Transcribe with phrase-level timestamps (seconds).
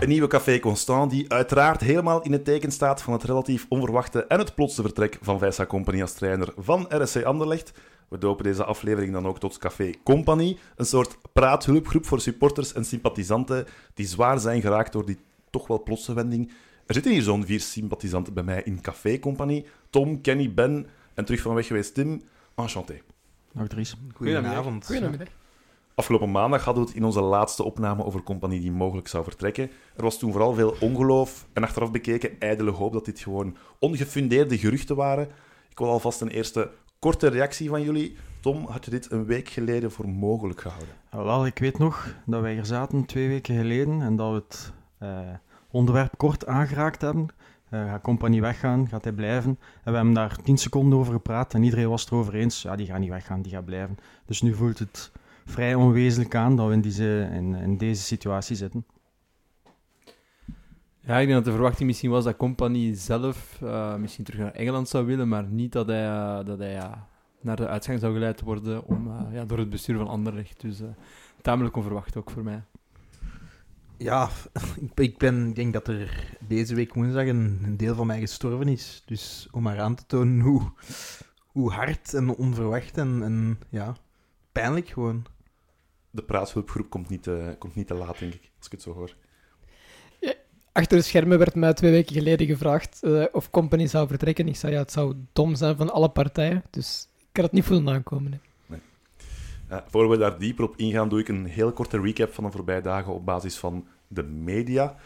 [0.00, 4.24] Een nieuwe Café Constant die uiteraard helemaal in het teken staat van het relatief onverwachte
[4.24, 7.72] en het plotse vertrek van Vijsa Company als trainer van RSC Anderlecht.
[8.08, 12.84] We dopen deze aflevering dan ook tot Café Company, een soort praathulpgroep voor supporters en
[12.84, 15.18] sympathisanten die zwaar zijn geraakt door die
[15.50, 16.52] toch wel plotse wending.
[16.86, 19.66] Er zitten hier zo'n vier sympathisanten bij mij in Café Company.
[19.90, 22.22] Tom, Kenny, Ben en terug van weg geweest Tim.
[22.54, 23.00] Enchanté.
[23.52, 23.96] Dag Dries.
[24.14, 24.86] Goedenavond.
[24.86, 25.28] Goedemiddag.
[26.00, 29.70] Afgelopen maandag hadden we het in onze laatste opname over compagnie die mogelijk zou vertrekken.
[29.96, 34.58] Er was toen vooral veel ongeloof en achteraf bekeken ijdele hoop dat dit gewoon ongefundeerde
[34.58, 35.28] geruchten waren.
[35.70, 38.16] Ik wil alvast een eerste korte reactie van jullie.
[38.40, 40.94] Tom, had je dit een week geleden voor mogelijk gehouden?
[41.10, 44.72] Wel, ik weet nog dat wij hier zaten twee weken geleden en dat we het
[44.98, 45.18] eh,
[45.70, 47.28] onderwerp kort aangeraakt hebben.
[47.68, 48.88] Eh, gaat compagnie weggaan?
[48.88, 49.58] Gaat hij blijven?
[49.84, 52.62] En we hebben daar tien seconden over gepraat en iedereen was het erover eens.
[52.62, 53.98] Ja, die gaat niet weggaan, die gaat blijven.
[54.26, 55.10] Dus nu voelt het
[55.50, 58.84] vrij onwezenlijk aan dat we in deze, in, in deze situatie zitten.
[61.00, 64.52] Ja, ik denk dat de verwachting misschien was dat Company zelf uh, misschien terug naar
[64.52, 66.92] Engeland zou willen, maar niet dat hij, uh, dat hij uh,
[67.40, 70.60] naar de uitgang zou geleid worden om, ja, door het bestuur van Anderlecht.
[70.60, 70.82] Dus
[71.42, 72.62] tamelijk onverwacht ook voor mij.
[73.96, 74.28] Ja,
[74.94, 78.68] ik, ben, ik denk dat er deze week woensdag een, een, deel van mij gestorven
[78.68, 79.02] is.
[79.06, 80.72] Dus om maar aan te tonen hoe,
[81.46, 83.96] hoe hard en onverwacht en, en ja,
[84.52, 85.26] pijnlijk gewoon.
[86.10, 88.92] De praatshulpgroep komt niet, te, komt niet te laat, denk ik, als ik het zo
[88.92, 89.14] hoor.
[90.20, 90.34] Ja,
[90.72, 94.48] achter de schermen werd mij twee weken geleden gevraagd uh, of Company zou vertrekken.
[94.48, 96.62] Ik zei, ja, het zou dom zijn van alle partijen.
[96.70, 98.32] Dus ik kan het niet voelen aankomen.
[98.32, 98.38] Hè.
[98.66, 98.80] Nee.
[99.70, 102.50] Uh, voor we daar dieper op ingaan, doe ik een heel korte recap van de
[102.50, 104.96] voorbije dagen op basis van de media.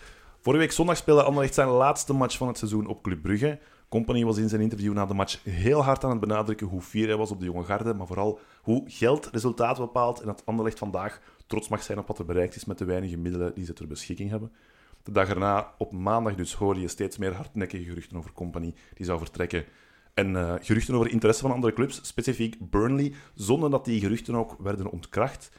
[0.44, 3.58] Vorige week zondag speelde Anderlecht zijn laatste match van het seizoen op Club Brugge.
[3.88, 7.06] Company was in zijn interview na de match heel hard aan het benadrukken hoe fier
[7.06, 10.78] hij was op de jonge garde, maar vooral hoe geld resultaat bepaalt en dat Anderlecht
[10.78, 13.72] vandaag trots mag zijn op wat er bereikt is met de weinige middelen die ze
[13.72, 14.52] ter beschikking hebben.
[15.02, 19.06] De dag erna, op maandag dus, hoorde je steeds meer hardnekkige geruchten over Company die
[19.06, 19.64] zou vertrekken.
[20.14, 24.56] En uh, geruchten over interesse van andere clubs, specifiek Burnley, zonder dat die geruchten ook
[24.58, 25.50] werden ontkracht.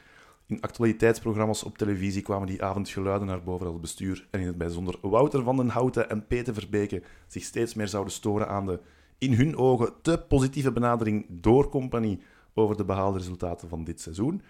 [0.48, 4.46] In actualiteitsprogramma's op televisie kwamen die avond geluiden naar boven dat het bestuur en in
[4.46, 8.66] het bijzonder Wouter van den Houten en Peter Verbeke zich steeds meer zouden storen aan
[8.66, 8.80] de,
[9.18, 12.20] in hun ogen, te positieve benadering door Compagnie
[12.54, 14.42] over de behaalde resultaten van dit seizoen.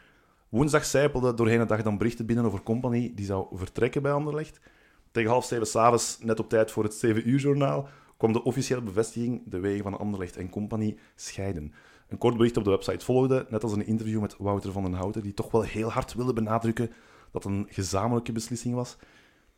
[0.49, 4.61] Woensdag zijpelde doorheen de dag dan berichten binnen over Compagnie die zou vertrekken bij Anderlecht.
[5.11, 8.83] Tegen half zeven s'avonds, net op tijd voor het 7 uur journaal, kwam de officiële
[8.83, 11.73] bevestiging de wegen van Anderlecht en Compagnie scheiden.
[12.09, 14.93] Een kort bericht op de website volgde, net als een interview met Wouter van den
[14.93, 16.91] Houten, die toch wel heel hard wilde benadrukken
[17.31, 18.97] dat een gezamenlijke beslissing was.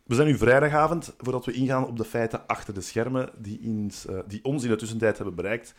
[0.02, 3.90] We zijn nu vrijdagavond, voordat we ingaan op de feiten achter de schermen die, in,
[4.10, 5.74] uh, die ons in de tussentijd hebben bereikt.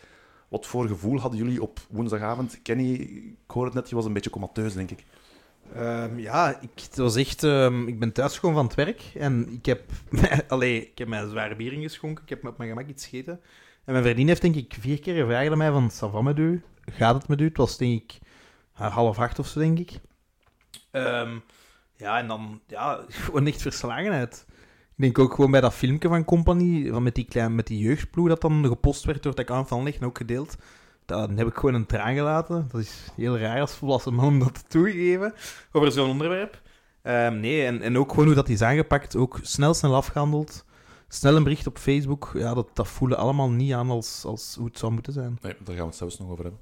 [0.47, 2.62] Wat voor gevoel hadden jullie op woensdagavond?
[2.62, 5.06] Kenny, ik hoor het net, je was een beetje comateus, denk ik.
[5.78, 9.81] Um, ja, ik, was echt, um, ik ben thuisgekomen van het werk en ik heb,
[10.47, 13.40] allee, ik heb mij zware bier ingeschonken, ik heb op mijn gemak iets gegeten.
[13.89, 16.63] En mijn vriendin heeft denk ik vier keer gevraagd aan mij van, u?
[16.91, 17.44] Gaat het met u?
[17.44, 18.19] Het was denk ik
[18.73, 19.91] half acht of zo, denk ik.
[20.91, 21.44] Um,
[21.95, 24.45] ja, en dan, ja, gewoon echt verslagenheid.
[24.95, 27.79] Ik denk ook gewoon bij dat filmpje van Company, van met die, klein, met die
[27.79, 30.55] jeugdploeg dat dan gepost werd door het account van Leg en ook gedeeld.
[31.05, 32.67] Dan heb ik gewoon een traan gelaten.
[32.72, 35.33] Dat is heel raar als volwassen man om dat te toegeven
[35.72, 36.61] over zo'n onderwerp.
[37.03, 39.16] Um, nee, en, en ook gewoon hoe dat is aangepakt.
[39.16, 40.66] Ook snel, snel afgehandeld
[41.09, 44.66] snel een bericht op Facebook, ja, dat, dat voelen allemaal niet aan als, als hoe
[44.66, 45.38] het zou moeten zijn.
[45.42, 46.62] Nee, daar gaan we het zelfs nog over hebben.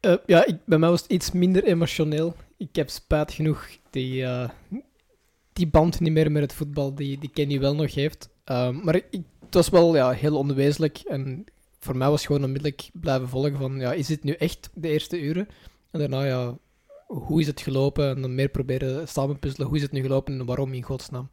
[0.00, 2.34] Uh, ja, ik, bij mij was het iets minder emotioneel.
[2.56, 4.48] Ik heb spijt genoeg die, uh,
[5.52, 8.28] die band niet meer met het voetbal die, die Kenny wel nog heeft.
[8.46, 10.98] Uh, maar ik, het was wel ja, heel onwezenlijk.
[10.98, 11.44] En
[11.78, 15.20] voor mij was gewoon onmiddellijk blijven volgen van, ja, is dit nu echt de eerste
[15.20, 15.48] uren?
[15.90, 16.58] En daarna, ja,
[17.06, 18.08] hoe is het gelopen?
[18.08, 21.30] En dan meer proberen samenpuzzelen, hoe is het nu gelopen en waarom in godsnaam?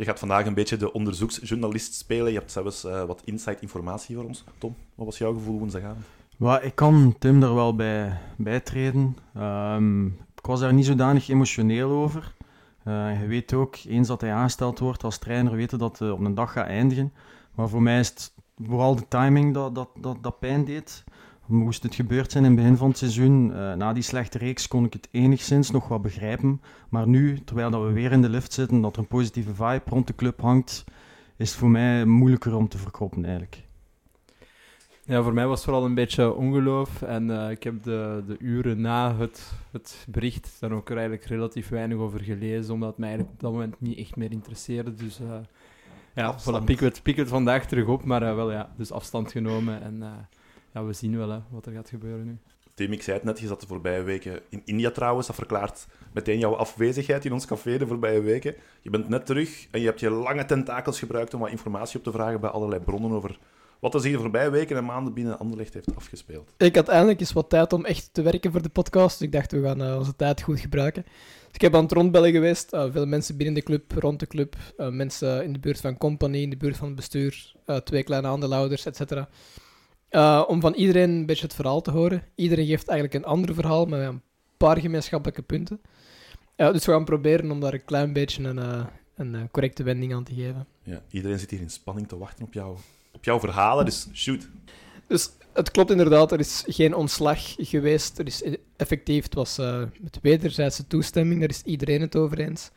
[0.00, 2.32] Je gaat vandaag een beetje de onderzoeksjournalist spelen.
[2.32, 4.44] Je hebt zelfs uh, wat inside informatie voor ons.
[4.58, 6.04] Tom, wat was jouw gevoel woensdagavond?
[6.36, 9.16] Well, ik kan Tim er wel bij bijtreden.
[9.36, 12.34] Um, ik was daar niet zodanig emotioneel over.
[12.84, 16.20] Uh, je weet ook, eens dat hij aangesteld wordt als trainer, weten dat het op
[16.20, 17.12] een dag gaat eindigen.
[17.54, 18.32] Maar voor mij is het
[18.66, 19.88] vooral de timing dat, dat,
[20.20, 21.04] dat pijn deed.
[21.50, 24.68] Moest het gebeurd zijn in het begin van het seizoen, uh, na die slechte reeks,
[24.68, 26.60] kon ik het enigszins nog wat begrijpen.
[26.88, 29.82] Maar nu, terwijl dat we weer in de lift zitten, dat er een positieve vibe
[29.86, 30.84] rond de club hangt,
[31.36, 33.62] is het voor mij moeilijker om te verkroppen eigenlijk.
[35.04, 37.02] Ja, voor mij was het vooral een beetje ongeloof.
[37.02, 41.26] En uh, ik heb de, de uren na het, het bericht dan ook er eigenlijk
[41.26, 44.94] relatief weinig over gelezen, omdat het mij eigenlijk op dat moment niet echt meer interesseerde.
[44.94, 45.34] Dus uh,
[46.14, 49.32] ja, voilà, pikken we, het, pikken het vandaag terug op, maar wel ja, dus afstand
[49.32, 50.02] genomen en
[50.72, 52.38] ja, we zien wel hè, wat er gaat gebeuren nu.
[52.74, 55.26] Tim, ik zei het net, je zat de voorbije weken in India trouwens.
[55.26, 58.54] Dat verklaart meteen jouw afwezigheid in ons café de voorbije weken.
[58.80, 62.04] Je bent net terug en je hebt je lange tentakels gebruikt om wat informatie op
[62.04, 63.38] te vragen bij allerlei bronnen over
[63.80, 66.52] wat er zich de voorbije weken en maanden binnen Anderlecht heeft afgespeeld.
[66.56, 69.18] Ik had eindelijk eens wat tijd om echt te werken voor de podcast.
[69.18, 71.02] Dus ik dacht, we gaan eh, onze tijd goed gebruiken.
[71.02, 72.72] Dus ik heb aan het rondbellen geweest.
[72.72, 74.56] Uh, veel mensen binnen de club, rond de club.
[74.76, 77.52] Uh, mensen in de buurt van company, in de buurt van het bestuur.
[77.84, 78.84] twee kleine aandeelhouders,
[80.10, 80.48] etc.
[80.48, 82.22] om van iedereen een beetje het verhaal te horen.
[82.34, 84.22] Iedereen geeft eigenlijk een ander verhaal met een
[84.56, 85.80] paar gemeenschappelijke punten.
[86.56, 88.86] dus we gaan proberen om daar een klein beetje een,
[89.16, 90.66] een correcte wending aan te geven.
[90.82, 92.76] Ja, iedereen zit hier in spanning te wachten op jou
[93.12, 94.48] op jouw verhalen, dus shoot.
[95.06, 98.18] Dus het klopt inderdaad, er is geen ontslag geweest.
[98.18, 98.42] Er is
[98.76, 99.56] effectief, het was
[100.00, 102.70] met wederzijdse toestemming, daar is iedereen het over eens.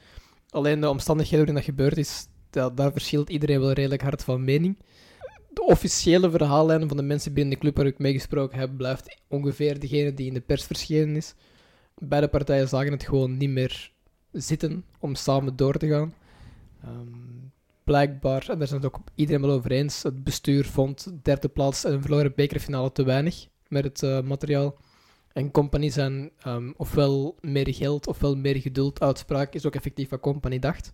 [0.50, 4.44] Alleen de omstandigheden waarin dat gebeurd is, dat, daar verschilt iedereen wel redelijk hard van
[4.44, 4.77] mening.
[5.54, 9.18] De officiële verhaallijn van de mensen binnen de club waar ik mee gesproken heb, blijft
[9.28, 11.34] ongeveer degene die in de pers verschenen is.
[11.98, 13.92] Beide partijen zagen het gewoon niet meer
[14.32, 16.14] zitten om samen door te gaan.
[16.86, 17.52] Um,
[17.84, 21.84] blijkbaar, en daar zijn het ook iedereen wel over eens, het bestuur vond derde plaats
[21.84, 24.78] en een verloren bekerfinale te weinig met het uh, materiaal.
[25.34, 29.02] En Company zijn um, ofwel meer geld ofwel meer geduld.
[29.02, 30.92] Uitspraak is ook effectief wat Company dacht.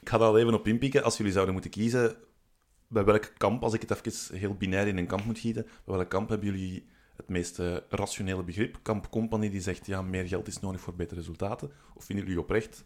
[0.00, 1.04] Ik ga daar al even op inpikken.
[1.04, 2.16] Als jullie zouden moeten kiezen,
[2.92, 5.96] bij welk kamp, als ik het even heel binair in een kamp moet gieten, bij
[5.96, 6.86] welk kamp hebben jullie
[7.16, 8.78] het meest rationele begrip?
[8.82, 11.70] Kamp Company die zegt, ja, meer geld is nodig voor betere resultaten.
[11.94, 12.84] Of vinden jullie oprecht,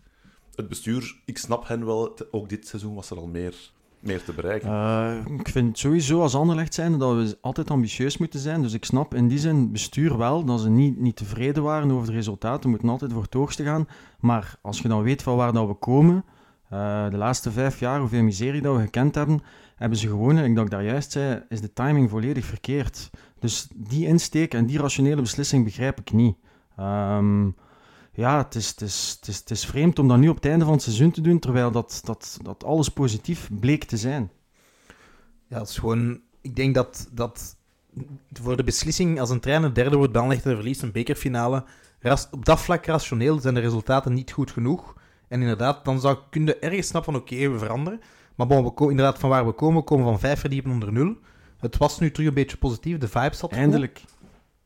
[0.55, 3.55] het bestuur, ik snap hen wel, ook dit seizoen was er al meer,
[4.01, 4.69] meer te bereiken.
[4.69, 8.63] Uh, ik vind sowieso als Anderlecht zijn dat we altijd ambitieus moeten zijn.
[8.63, 12.07] Dus ik snap in die zin bestuur wel dat ze niet, niet tevreden waren over
[12.07, 12.63] de resultaten.
[12.63, 13.89] We moeten altijd voor het hoogste gaan.
[14.21, 16.25] Maar als je dan weet van waar dat we komen,
[16.73, 19.43] uh, de laatste vijf jaar, hoeveel miserie dat we gekend hebben,
[19.77, 23.11] hebben ze gewoon, ik dat daar juist zei, is de timing volledig verkeerd.
[23.39, 26.37] Dus die insteek en die rationele beslissing begrijp ik niet.
[26.81, 27.57] Um,
[28.13, 30.75] ja, het is, het, is, het, het vreemd om dat nu op het einde van
[30.75, 34.31] het seizoen te doen, terwijl dat, dat, dat alles positief bleek te zijn.
[35.49, 36.21] Ja, het is gewoon...
[36.41, 37.57] Ik denk dat, dat
[38.33, 41.65] voor de beslissing als een trainer derde wordt behandeld en verliest een bekerfinale,
[42.31, 44.95] op dat vlak rationeel zijn de resultaten niet goed genoeg.
[45.29, 48.01] En inderdaad, dan zou kun je ergens snappen van oké, we veranderen.
[48.37, 51.17] Maar bon, we inderdaad, van waar we komen, we komen van vijf verdiepen onder nul.
[51.59, 54.03] Het was nu terug een beetje positief, de vibe zat Eindelijk.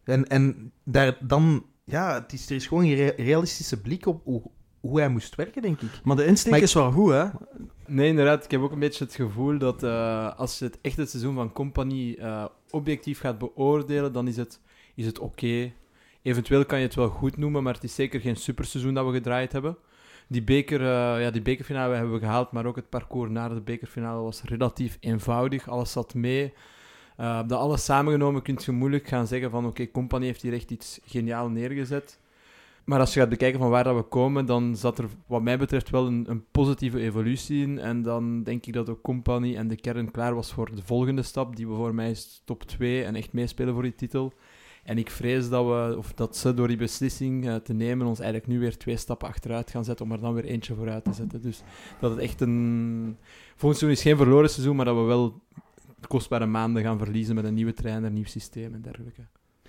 [0.04, 4.42] En, en daar, dan ja, het is, er is gewoon een realistische blik op hoe,
[4.80, 6.00] hoe hij moest werken, denk ik.
[6.04, 7.24] Maar de insteek is wel goed, hè?
[7.86, 8.44] Nee, inderdaad.
[8.44, 11.34] Ik heb ook een beetje het gevoel dat uh, als je het echt het seizoen
[11.34, 14.60] van Company uh, objectief gaat beoordelen, dan is het,
[14.94, 15.72] is het oké.
[16.22, 19.12] Eventueel kan je het wel goed noemen, maar het is zeker geen superseizoen dat we
[19.12, 19.76] gedraaid hebben.
[20.30, 23.60] Die, beker, uh, ja, die bekerfinale hebben we gehaald, maar ook het parcours naar de
[23.60, 25.68] bekerfinale was relatief eenvoudig.
[25.68, 26.52] Alles zat mee.
[27.20, 30.70] Uh, dat alles samengenomen kun je moeilijk gaan zeggen van oké, Company heeft hier echt
[30.70, 32.18] iets geniaal neergezet.
[32.84, 35.58] Maar als je gaat bekijken van waar dat we komen, dan zat er wat mij
[35.58, 37.78] betreft wel een, een, positieve evolutie in.
[37.78, 41.22] En dan denk ik dat de Company en de kern klaar was voor de volgende
[41.22, 44.32] stap, die voor mij is top 2 en echt meespelen voor die titel.
[44.84, 48.18] En ik vrees dat, we, of dat ze door die beslissing uh, te nemen ons
[48.18, 51.12] eigenlijk nu weer twee stappen achteruit gaan zetten, om er dan weer eentje vooruit te
[51.12, 51.42] zetten.
[51.42, 51.62] Dus
[52.00, 53.16] dat het echt een...
[53.56, 55.42] Volgens mij is geen verloren seizoen, maar dat we wel
[56.08, 59.22] kostbare maanden gaan verliezen met een nieuwe trainer, nieuw systeem en dergelijke.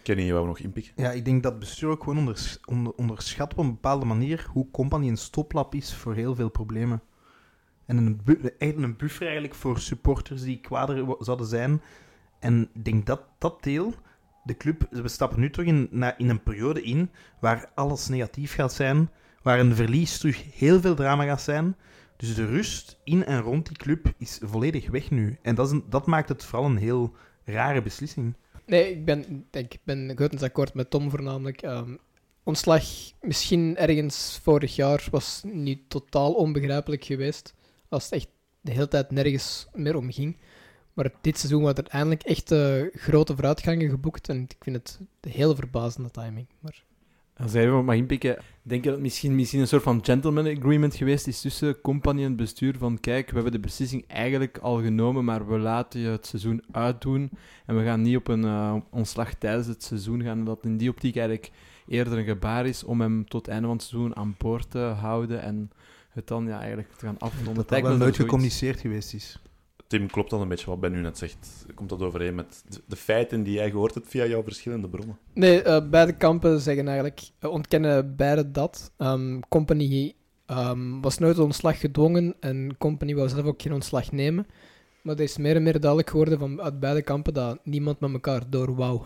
[0.04, 0.94] Kenny, je wou nog inpikken?
[0.96, 4.72] Ja, ik denk dat bestuur ook gewoon onders, onder, onderschat op een bepaalde manier hoe
[4.72, 7.02] Company een stoplap is voor heel veel problemen.
[7.86, 8.22] En een,
[8.60, 11.82] een buffer eigenlijk voor supporters die kwader zouden zijn.
[12.40, 13.94] En ik denk dat dat deel,
[14.44, 18.74] de club, we stappen nu terug in, in een periode in waar alles negatief gaat
[18.74, 19.10] zijn,
[19.42, 21.76] waar een verlies terug heel veel drama gaat zijn.
[22.18, 25.38] Dus de rust in en rond die club is volledig weg nu.
[25.42, 28.36] En dat, is een, dat maakt het vooral een heel rare beslissing.
[28.66, 31.62] Nee, ik ben, ik ben grotendeels akkoord met Tom voornamelijk.
[31.62, 31.98] Um,
[32.44, 32.84] ontslag
[33.22, 37.54] misschien ergens vorig jaar was niet totaal onbegrijpelijk geweest.
[37.90, 38.28] Als het echt
[38.62, 40.38] de hele tijd nergens meer om ging.
[40.94, 44.30] Maar dit seizoen wordt er eindelijk echt uh, grote vooruitgangen geboekt.
[44.30, 46.48] En ik vind het een heel verbazende timing.
[46.60, 46.84] Maar
[47.38, 50.58] als ik even mag inpikken, denk je dat het misschien, misschien een soort van gentleman
[50.58, 54.58] agreement geweest is tussen compagnie en het bestuur van kijk, we hebben de beslissing eigenlijk
[54.58, 57.30] al genomen, maar we laten je het seizoen uitdoen
[57.66, 60.46] en we gaan niet op een uh, ontslag tijdens het seizoen gaan.
[60.46, 61.52] Dat in die optiek eigenlijk
[61.88, 64.80] eerder een gebaar is om hem tot het einde van het seizoen aan boord te
[64.80, 65.72] houden en
[66.10, 67.54] het dan ja, eigenlijk te gaan afronden.
[67.54, 69.40] Dat dat wel nooit gecommuniceerd geweest is.
[69.92, 71.66] Tim, klopt dat een beetje wat Ben nu net zegt?
[71.76, 75.18] Komt dat overeen met de feiten die jij gehoord hebt via jouw verschillende bronnen?
[75.34, 78.92] Nee, uh, beide kampen zeggen eigenlijk, uh, ontkennen beide dat.
[78.98, 80.14] Um, Company
[80.48, 84.46] um, was nooit ontslag gedwongen en Company wou zelf ook geen ontslag nemen.
[85.02, 88.12] Maar het is meer en meer duidelijk geworden van, uit beide kampen dat niemand met
[88.14, 89.02] elkaar door wou.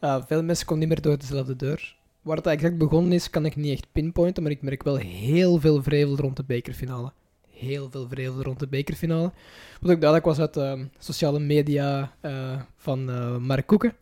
[0.00, 1.96] Uh, veel mensen komen niet meer door dezelfde deur.
[2.22, 5.60] Waar het exact begonnen is, kan ik niet echt pinpointen, maar ik merk wel heel
[5.60, 7.12] veel vrevel rond de bekerfinale.
[7.64, 9.32] Heel veel vrevel rond de bekerfinale.
[9.80, 13.96] Wat ook duidelijk was uit de sociale media uh, van uh, Mark Koeken.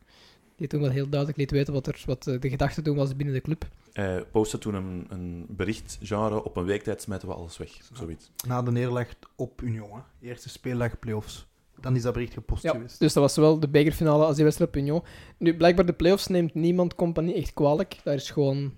[0.57, 3.35] Die toen wel heel duidelijk liet weten wat, er, wat de gedachte toen was binnen
[3.35, 3.69] de club.
[3.93, 7.71] Hij postte toen een, een bericht, genre, op een week tijd smijten we alles weg.
[7.93, 8.31] Zoiets.
[8.47, 10.29] Na de nederlaag op Union, hè.
[10.29, 11.47] eerste speeldag playoffs.
[11.81, 12.99] Dan is dat bericht gepost ja, geweest.
[12.99, 15.03] Dus dat was zowel de bekerfinale als die wedstrijd op Union.
[15.39, 18.01] Nu, blijkbaar de playoffs neemt niemand compagnie echt kwalijk.
[18.05, 18.75] Daar is gewoon,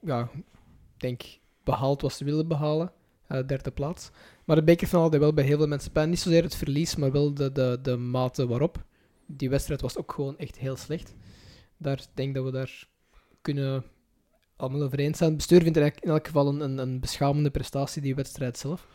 [0.00, 0.28] ja,
[0.96, 1.22] denk
[1.64, 2.92] behaald wat ze willen behalen.
[3.32, 4.10] Uh, derde plaats.
[4.44, 6.08] Maar de bekerfinale had wel bij heel veel mensen pijn.
[6.10, 8.84] Niet zozeer het verlies, maar wel de, de, de mate waarop.
[9.26, 11.14] Die wedstrijd was ook gewoon echt heel slecht.
[11.76, 12.88] Daar denk dat we daar
[13.40, 13.84] kunnen
[14.56, 15.28] allemaal over eens zijn.
[15.28, 18.86] Het bestuur vindt in elk geval een, een beschamende prestatie, die wedstrijd zelf.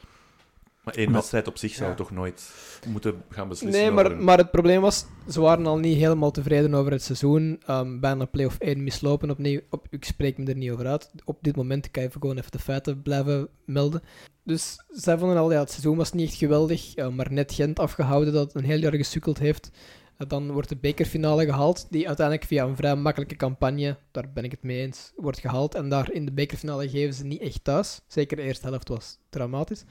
[0.88, 1.96] Maar één wedstrijd op zich zou ja.
[1.96, 2.52] toch nooit
[2.88, 3.82] moeten gaan beslissen?
[3.82, 7.62] Nee, maar, maar het probleem was, ze waren al niet helemaal tevreden over het seizoen.
[7.70, 9.60] Um, bijna play-off 1 mislopen opnieuw.
[9.70, 11.12] Op, ik spreek me er niet over uit.
[11.26, 14.02] Op dit moment kan je gewoon even de feiten blijven melden.
[14.44, 16.98] Dus zij vonden al, ja, het seizoen was niet echt geweldig.
[16.98, 19.72] Uh, maar net Gent afgehouden dat een heel jaar gesukkeld heeft.
[20.18, 24.44] Uh, dan wordt de bekerfinale gehaald, die uiteindelijk via een vrij makkelijke campagne, daar ben
[24.44, 25.76] ik het mee eens, wordt gehaald.
[25.76, 28.02] En daar in de bekerfinale geven ze niet echt thuis.
[28.08, 29.84] Zeker de eerste helft was dramatisch.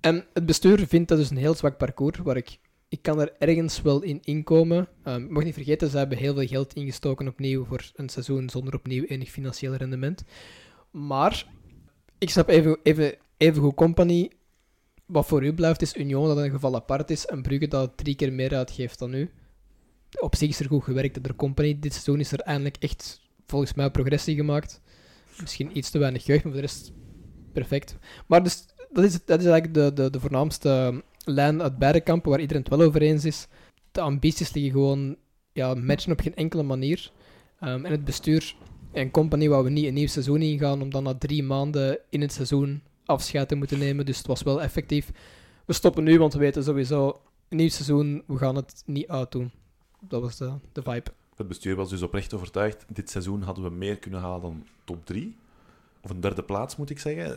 [0.00, 3.32] En het bestuur vindt dat dus een heel zwak parcours, waar ik, ik kan er
[3.38, 4.88] ergens wel in inkomen.
[5.04, 8.50] Um, ik mag niet vergeten, ze hebben heel veel geld ingestoken opnieuw voor een seizoen
[8.50, 10.24] zonder opnieuw enig financieel rendement.
[10.90, 11.46] Maar
[12.18, 14.30] ik snap even, even, even goed company.
[15.06, 18.14] Wat voor u blijft is Union, dat een geval apart is, en Brugge dat drie
[18.14, 19.30] keer meer uitgeeft dan u.
[20.20, 21.78] Op zich is er goed gewerkt door company.
[21.78, 24.80] Dit seizoen is er eindelijk echt, volgens mij, progressie gemaakt.
[25.40, 26.92] Misschien iets te weinig jeugd, maar voor de rest
[27.52, 27.96] perfect.
[28.26, 32.30] Maar dus dat is, dat is eigenlijk de, de, de voornaamste lijn uit beide kampen
[32.30, 33.48] waar iedereen het wel over eens is.
[33.92, 35.16] De ambities liggen gewoon
[35.52, 37.10] ja, matchen op geen enkele manier.
[37.60, 38.54] Um, en het bestuur
[38.92, 42.20] en compagnie wou we niet een nieuw seizoen ingaan om dan na drie maanden in
[42.20, 44.06] het seizoen afscheid te moeten nemen.
[44.06, 45.10] Dus het was wel effectief.
[45.64, 49.50] We stoppen nu, want we weten sowieso een nieuw seizoen, we gaan het niet uitdoen.
[50.00, 51.10] Dat was de, de vibe.
[51.36, 52.84] Het bestuur was dus oprecht overtuigd.
[52.92, 55.36] Dit seizoen hadden we meer kunnen halen dan top 3.
[56.02, 57.30] Of een derde plaats, moet ik zeggen.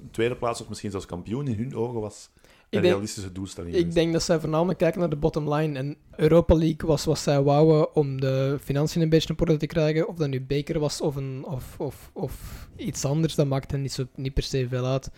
[0.00, 2.30] Een tweede plaats, of misschien zelfs kampioen, in hun ogen was
[2.70, 3.74] een denk, realistische doelstelling.
[3.74, 5.78] Ik denk dat zij voornamelijk kijken naar de bottom line.
[5.78, 9.66] En Europa League was wat zij wouden om de financiën een beetje op orde te
[9.66, 10.08] krijgen.
[10.08, 13.82] Of dat nu beker was of, een, of, of, of iets anders, dat maakt hen
[13.82, 15.10] niet, zo, niet per se veel uit.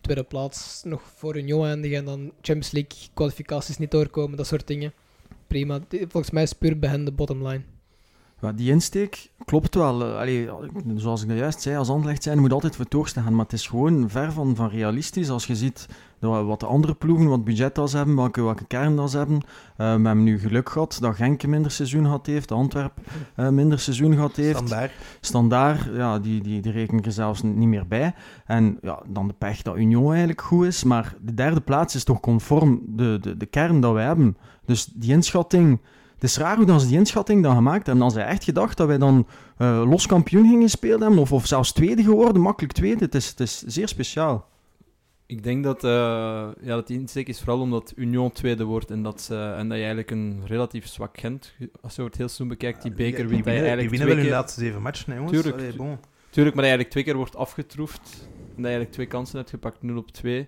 [0.00, 4.46] Tweede plaats nog voor een jongen eindigen en dan Champions League kwalificaties niet doorkomen, dat
[4.46, 4.92] soort dingen.
[5.46, 5.80] Prima.
[5.88, 7.62] Volgens mij is puur bij hen de bottom line.
[8.52, 10.04] Die insteek klopt wel.
[10.04, 10.48] Allee,
[10.96, 13.34] zoals ik dat juist zei, als Anderlecht zijn moet altijd voor het gaan.
[13.34, 15.30] Maar het is gewoon ver van, van realistisch.
[15.30, 15.88] Als je ziet
[16.20, 19.34] wat de andere ploegen, wat budget als hebben, welke, welke kern als hebben.
[19.34, 19.40] Uh,
[19.76, 22.92] we hebben nu geluk gehad dat Genk een minder seizoen gehad heeft, Antwerp
[23.36, 24.56] uh, minder seizoen gehad heeft.
[24.56, 24.92] Standaard.
[25.20, 28.14] Standaard, ja, die, die, die reken ik er zelfs niet meer bij.
[28.46, 30.84] En ja, dan de pech dat Union eigenlijk goed is.
[30.84, 34.36] Maar de derde plaats is toch conform de, de, de kern dat wij hebben.
[34.64, 35.80] Dus die inschatting...
[36.14, 38.04] Het is raar hoe dan ze die inschatting dan gemaakt hebben.
[38.04, 39.26] Dan zij echt gedacht dat wij dan
[39.58, 43.04] uh, los kampioen gingen spelen hebben, of, of zelfs tweede geworden, makkelijk tweede.
[43.04, 44.52] Het is, het is zeer speciaal.
[45.26, 45.90] Ik denk dat, uh,
[46.60, 49.78] ja, dat die insteek is vooral omdat Union tweede wordt en dat, ze, en dat
[49.78, 53.28] je eigenlijk een relatief zwak Gent, als je het heel seizoen bekijkt, die beker die,
[53.28, 53.44] wint.
[53.44, 55.32] Die winnen, die winnen wel hun laatste zeven matchen, hè, jongens.
[55.32, 55.98] Tuurlijk, Allee, bon.
[56.30, 59.38] tuurlijk, maar dat je eigenlijk twee keer wordt afgetroefd en dat je eigenlijk twee kansen
[59.38, 60.38] hebt gepakt, 0 op 2.
[60.38, 60.46] En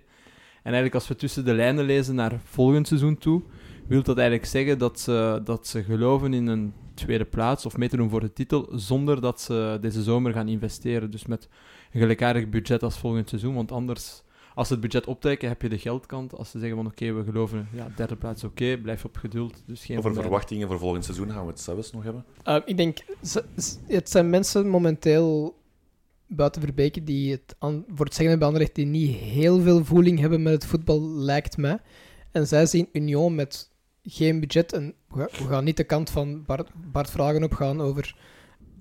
[0.73, 3.41] eigenlijk als we tussen de lijnen lezen naar volgend seizoen toe,
[3.87, 7.89] wil dat eigenlijk zeggen dat ze, dat ze geloven in een tweede plaats of mee
[7.89, 11.11] te doen voor de titel, zonder dat ze deze zomer gaan investeren.
[11.11, 11.47] Dus met
[11.91, 15.69] een gelijkaardig budget als volgend seizoen, want anders, als ze het budget optrekken, heb je
[15.69, 16.35] de geldkant.
[16.35, 19.63] Als ze zeggen van oké, we geloven, ja, derde plaats oké, blijf op geduld.
[19.65, 22.25] Dus geen Over verwachtingen voor volgend seizoen gaan we het zelfs nog hebben.
[22.47, 22.97] Uh, ik denk,
[23.87, 25.57] het zijn mensen momenteel
[26.27, 30.19] buiten Verbeke die het aan, voor het zeggen hebben Anderlecht die niet heel veel voeling
[30.19, 31.79] hebben met het voetbal, lijkt mij.
[32.31, 33.69] En zij zien Union met
[34.09, 34.73] geen budget.
[34.73, 38.15] En we gaan niet de kant van Bart, Bart Vragen opgaan over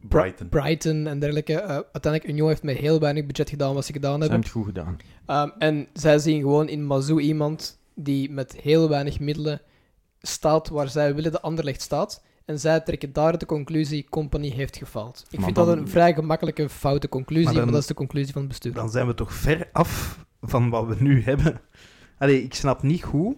[0.08, 1.52] Brighton, Brighton en dergelijke.
[1.52, 4.42] Uh, uiteindelijk, Union heeft met heel weinig budget gedaan wat ze gedaan hebben.
[4.44, 5.44] Ze hebben het goed gedaan.
[5.48, 9.60] Um, en zij zien gewoon in Mazou iemand die met heel weinig middelen
[10.20, 12.24] staat waar zij willen de Anderlecht staat.
[12.44, 15.24] En zij trekken daar de conclusie, company heeft gefaald.
[15.30, 18.32] Ik Maar vind dan- dat een vrij gemakkelijke, foute conclusie, Maar dat is de conclusie
[18.32, 18.72] van het bestuur.
[18.72, 21.60] Dan zijn we toch ver af van wat we nu hebben.
[22.18, 23.36] Allee, ik snap niet hoe.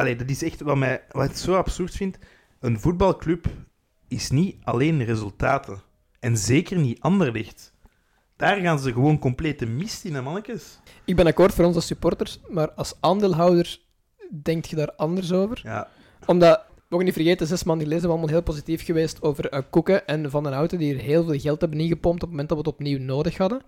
[0.00, 2.18] Allee, dat is echt wat, mij, wat ik zo absurd vind.
[2.60, 3.46] Een voetbalclub
[4.08, 5.82] is niet alleen resultaten.
[6.20, 7.74] En zeker niet Anderlicht.
[8.36, 10.78] Daar gaan ze gewoon complete mist in, hè, mannetjes.
[11.04, 13.78] Ik ben akkoord voor ons als supporters, maar als aandeelhouder
[14.42, 15.60] denkt je daar anders over?
[15.62, 15.88] Ja,
[16.26, 19.62] Omdat, mogen niet vergeten, zes maanden geleden zijn we allemaal heel positief geweest over eh,
[19.70, 22.48] Koeken en Van den Houten, die er heel veel geld hebben ingepompt op het moment
[22.48, 23.62] dat we het opnieuw nodig hadden.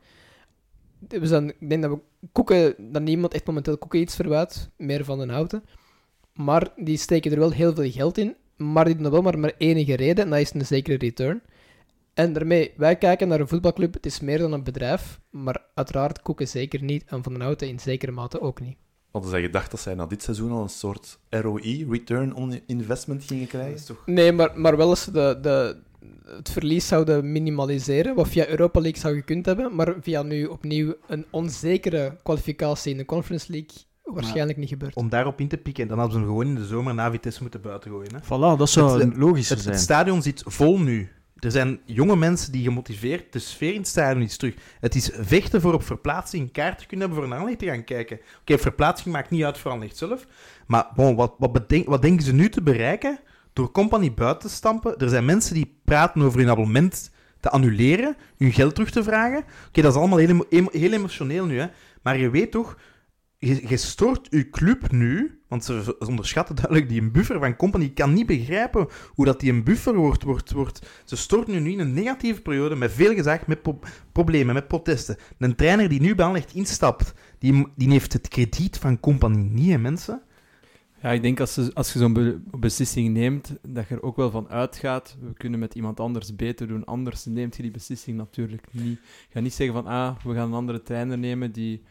[1.08, 5.04] We zijn, ik denk dat we Koeken, dat niemand echt momenteel Koeken iets verwijt, meer
[5.04, 5.62] Van den Houten.
[6.32, 9.54] Maar die steken er wel heel veel geld in, maar die doen wel maar met
[9.58, 11.42] enige reden, en dat is een zekere return.
[12.14, 16.22] En daarmee, wij kijken naar een voetbalclub, het is meer dan een bedrijf, maar uiteraard
[16.22, 18.76] Koeken zeker niet, en Van den Houten in zekere mate ook niet.
[19.10, 23.24] Hadden zij gedacht dat zij na dit seizoen al een soort ROI, Return on Investment,
[23.24, 23.74] gingen dat krijgen?
[23.74, 24.06] is toch...
[24.06, 25.76] Nee, maar, maar wel eens de, de,
[26.24, 30.94] het verlies zouden minimaliseren, wat via Europa League zou gekund hebben, maar via nu opnieuw
[31.06, 34.94] een onzekere kwalificatie in de Conference League waarschijnlijk niet gebeurd.
[34.94, 37.42] Om daarop in te pikken, dan hadden ze hem gewoon in de zomer na Vitesse
[37.42, 38.14] moeten buiten gooien.
[38.14, 38.20] Hè.
[38.24, 39.74] Voilà, dat zou Het- logischer Het, zijn.
[39.74, 41.08] het stadion zit vol nu.
[41.38, 44.54] Er zijn jonge mensen die gemotiveerd, de sfeer in het stadion is terug.
[44.80, 47.84] Het is vechten voor op verplaatsing, kaart te kunnen hebben voor een Anderlecht te gaan
[47.84, 48.20] kijken.
[48.40, 50.26] Oké, verplaatsing maakt niet uit voor Anderlecht zelf.
[50.66, 53.18] Maar bon, wat, wat, bedenk- wat denken ze nu te bereiken
[53.52, 54.96] door Company buiten te stampen?
[54.98, 59.44] Er zijn mensen die praten over hun abonnement te annuleren, hun geld terug te vragen.
[59.68, 61.66] Oké, dat is allemaal heel, heel emotioneel nu, hè.
[62.02, 62.76] Maar je weet toch,
[63.46, 67.90] je, stort je club nu, want ze onderschatten duidelijk die een buffer van Company.
[67.90, 70.22] Kan niet begrijpen hoe dat die een buffer wordt.
[70.22, 70.86] wordt, wordt.
[71.04, 73.78] Ze storten nu in een negatieve periode met veel gezag, met pro-
[74.12, 75.16] problemen, met protesten.
[75.38, 79.70] Een trainer die nu bij Anderlecht instapt, die, die heeft het krediet van Company niet,
[79.70, 80.22] hè, mensen.
[81.02, 84.16] Ja, ik denk als, ze, als je zo'n be- beslissing neemt, dat je er ook
[84.16, 86.84] wel van uitgaat, we kunnen met iemand anders beter doen.
[86.84, 88.98] Anders neemt je die beslissing natuurlijk niet.
[89.02, 91.82] Je gaat niet zeggen van, ah, we gaan een andere trainer nemen die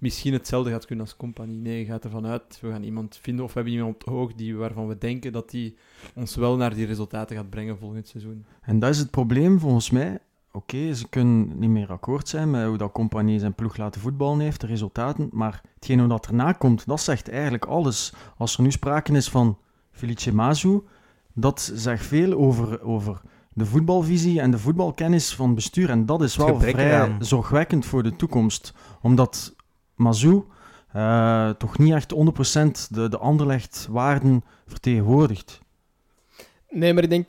[0.00, 1.58] misschien hetzelfde gaat kunnen als compagnie.
[1.58, 4.14] Nee, je gaat ervan uit, we gaan iemand vinden of we hebben iemand op het
[4.14, 5.76] oog die, waarvan we denken dat die
[6.14, 8.44] ons wel naar die resultaten gaat brengen volgend seizoen.
[8.60, 10.18] En dat is het probleem volgens mij.
[10.52, 14.40] Oké, ze kunnen niet meer akkoord zijn met hoe dat compagnie zijn ploeg laten voetballen
[14.40, 15.28] heeft, de resultaten.
[15.32, 18.12] Maar hetgene wat erna komt, dat zegt eigenlijk alles.
[18.36, 19.58] Als er nu sprake is van
[19.90, 20.80] Felice Mazu,
[21.32, 23.20] dat zegt veel over, over
[23.52, 25.90] de voetbalvisie en de voetbalkennis van het bestuur.
[25.90, 28.74] En dat is wel vrij zorgwekkend voor de toekomst.
[29.00, 29.54] Omdat
[30.00, 30.42] Mazu
[30.92, 35.60] eh, toch niet echt 100% de, de Anderlecht-waarden vertegenwoordigt.
[36.70, 37.28] Nee, maar ik denk,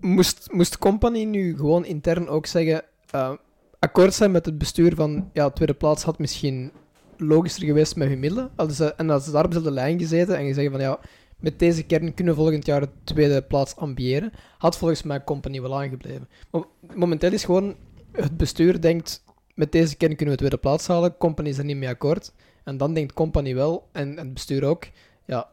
[0.00, 3.32] moest, moest Company nu gewoon intern ook zeggen, eh,
[3.78, 6.72] akkoord zijn met het bestuur van, ja, tweede plaats had misschien
[7.16, 8.50] logischer geweest met hun middelen.
[8.56, 10.98] Hadden ze, en als ze daar op dezelfde lijn gezeten en gezegd van, ja,
[11.38, 15.60] met deze kern kunnen we volgend jaar de tweede plaats ambiëren, had volgens mij Company
[15.60, 16.28] wel aangebleven.
[16.50, 16.62] Maar
[16.94, 17.76] momenteel is gewoon,
[18.12, 21.76] het bestuur denkt, met deze kern kunnen we tweede plaats halen, Company is er niet
[21.76, 22.32] mee akkoord.
[22.64, 24.84] En dan denkt Company wel, en, en het bestuur ook,
[25.24, 25.48] ja,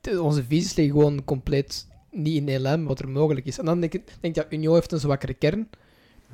[0.00, 3.58] de- onze visies liggen gewoon compleet niet in één lijn met wat er mogelijk is.
[3.58, 5.68] En dan denk ik, denk ik, ja, Union heeft een zwakkere kern.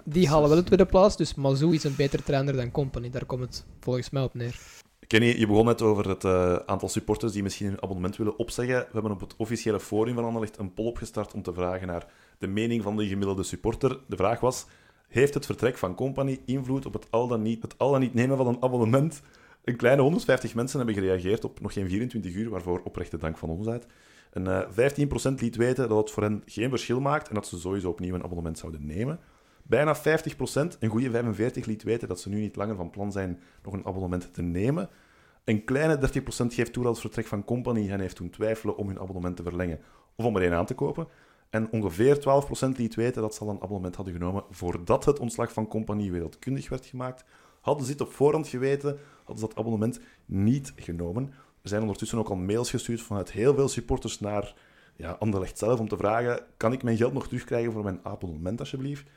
[0.04, 3.10] Die halen wel de tweede plaats, dus Mazou is een betere trainer dan Company.
[3.10, 4.60] Daar komt het volgens mij op neer.
[5.06, 8.76] Kenny, je begon net over het eh, aantal supporters die misschien hun abonnement willen opzeggen.
[8.78, 12.06] We hebben op het officiële forum van Anderlecht een poll opgestart om te vragen naar
[12.38, 13.98] de mening van de gemiddelde supporter.
[14.08, 14.66] De vraag was,
[15.08, 18.14] heeft het vertrek van Company invloed op het al dan niet, het al dan niet
[18.14, 19.22] nemen van een abonnement?
[19.64, 23.48] Een kleine 150 mensen hebben gereageerd op nog geen 24 uur, waarvoor oprechte dank van
[23.48, 23.86] ons uit.
[24.32, 27.58] En eh 15% liet weten dat het voor hen geen verschil maakt en dat ze
[27.58, 29.20] sowieso opnieuw een abonnement zouden nemen.
[29.62, 30.00] Bijna 50%,
[30.80, 33.86] een goede 45% liet weten dat ze nu niet langer van plan zijn nog een
[33.86, 34.88] abonnement te nemen.
[35.44, 36.00] Een kleine 30%
[36.54, 39.42] geeft toe dat het vertrek van Company hen heeft doen twijfelen om hun abonnement te
[39.42, 39.80] verlengen
[40.16, 41.08] of om er een aan te kopen.
[41.50, 42.18] En ongeveer
[42.72, 46.10] 12% liet weten dat ze al een abonnement hadden genomen voordat het ontslag van Company
[46.10, 47.24] wereldkundig werd gemaakt.
[47.60, 51.32] Hadden ze dit op voorhand geweten, hadden ze dat abonnement niet genomen.
[51.62, 54.54] Er zijn ondertussen ook al mails gestuurd vanuit heel veel supporters naar
[54.96, 58.60] ja, Anderlecht zelf om te vragen: kan ik mijn geld nog terugkrijgen voor mijn abonnement
[58.60, 59.08] alsjeblieft?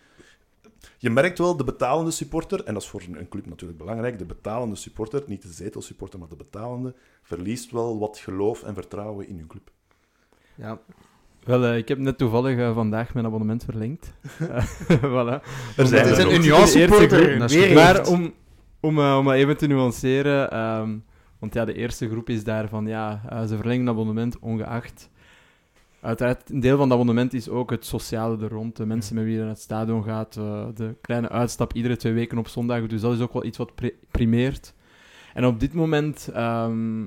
[0.97, 4.25] Je merkt wel, de betalende supporter, en dat is voor een club natuurlijk belangrijk, de
[4.25, 9.37] betalende supporter, niet de zetelsupporter, maar de betalende, verliest wel wat geloof en vertrouwen in
[9.37, 9.71] hun club.
[10.55, 10.81] Ja,
[11.49, 14.13] Wel, eh, ik heb net toevallig eh, vandaag mijn abonnement verlengd.
[14.39, 14.63] Eh,
[15.13, 15.43] voilà.
[15.77, 16.17] Er zijn het is
[17.11, 17.39] er.
[17.39, 17.73] Dat Weer goed.
[17.75, 18.33] Maar om,
[18.79, 20.97] om, om dat even te nuanceren, ehm,
[21.39, 25.09] want ja, de eerste groep is daar van, ja, ze verlengen een abonnement ongeacht.
[26.01, 28.75] Uiteraard, een deel van het abonnement is ook het sociale er rond.
[28.75, 32.13] De mensen met wie je naar het stadion gaat, eh, de kleine uitstap iedere twee
[32.13, 32.87] weken op zondag.
[32.87, 34.73] Dus dat is ook wel iets wat pri- primeert.
[35.33, 37.05] En op dit moment ehm,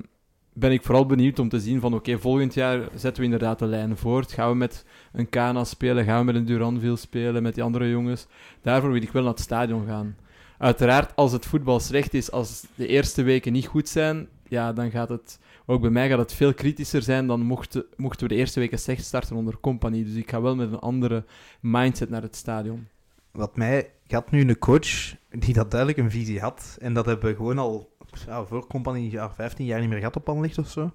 [0.53, 3.65] ben ik vooral benieuwd om te zien van, oké, volgend jaar zetten we inderdaad de
[3.65, 4.31] lijn voort.
[4.31, 6.05] Gaan we met een Kana spelen?
[6.05, 7.43] Gaan we met een Duranville spelen?
[7.43, 8.27] Met die andere jongens?
[8.61, 10.15] Daarvoor wil ik wel naar het stadion gaan.
[10.57, 14.91] Uiteraard, als het voetbal slecht is, als de eerste weken niet goed zijn, ja, dan
[14.91, 18.39] gaat het, ook bij mij gaat het veel kritischer zijn dan mochten, mochten we de
[18.39, 20.03] eerste weken slecht starten onder compagnie.
[20.03, 21.25] Dus ik ga wel met een andere
[21.59, 22.87] mindset naar het stadion.
[23.31, 23.91] Wat mij...
[24.05, 26.77] Ik had nu een coach die dat duidelijk een visie had.
[26.79, 27.92] En dat hebben we gewoon al
[28.27, 30.91] ja, voor Company ja, 15 jaar niet meer gehad op Anderlecht of zo.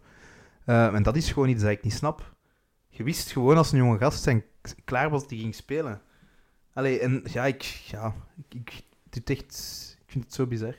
[0.64, 2.34] Eh, en dat is gewoon iets dat ik niet snap.
[2.88, 4.44] Je wist gewoon als een jonge gast zijn
[4.84, 6.00] klaar was die ging spelen.
[6.72, 8.14] Allee, en ja, ik, ja,
[8.48, 10.74] ik, ik, dit echt, ik vind het zo bizar.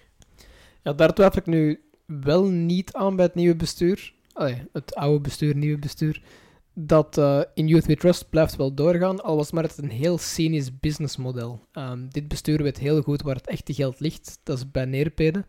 [0.84, 4.13] Ja, daar twijfel ik nu wel niet aan bij het nieuwe bestuur.
[4.34, 6.23] Allee, het oude bestuur, nieuwe bestuur.
[6.73, 10.17] Dat eh, in Youth We Trust blijft wel doorgaan, al was maar het een heel
[10.17, 11.67] cynisch businessmodel.
[11.71, 14.39] Ehm, dit bestuur weet heel goed waar het echte geld ligt.
[14.43, 15.45] Dat is bij neerpeden.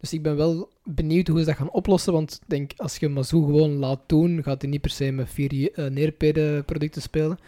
[0.00, 2.12] Dus ik ben wel benieuwd hoe ze dat gaan oplossen.
[2.12, 5.30] Want ik denk, als je Mazou gewoon laat doen, gaat hij niet per se met
[5.30, 7.38] vier uh, neerpeden producten spelen.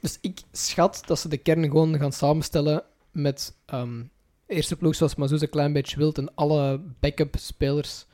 [0.00, 4.02] Dus ik schat dat ze de kern gewoon gaan samenstellen met ehm,
[4.46, 8.06] eerste ploeg zoals Mazou een klein beetje wilt en alle backup spelers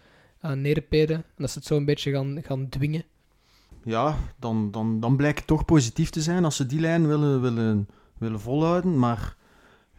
[0.44, 1.16] uh, neerpeden.
[1.16, 3.04] En dat ze het zo een beetje gaan, gaan dwingen.
[3.84, 7.40] Ja, dan, dan, dan blijkt het toch positief te zijn als ze die lijn willen,
[7.40, 8.98] willen, willen volhouden.
[8.98, 9.36] Maar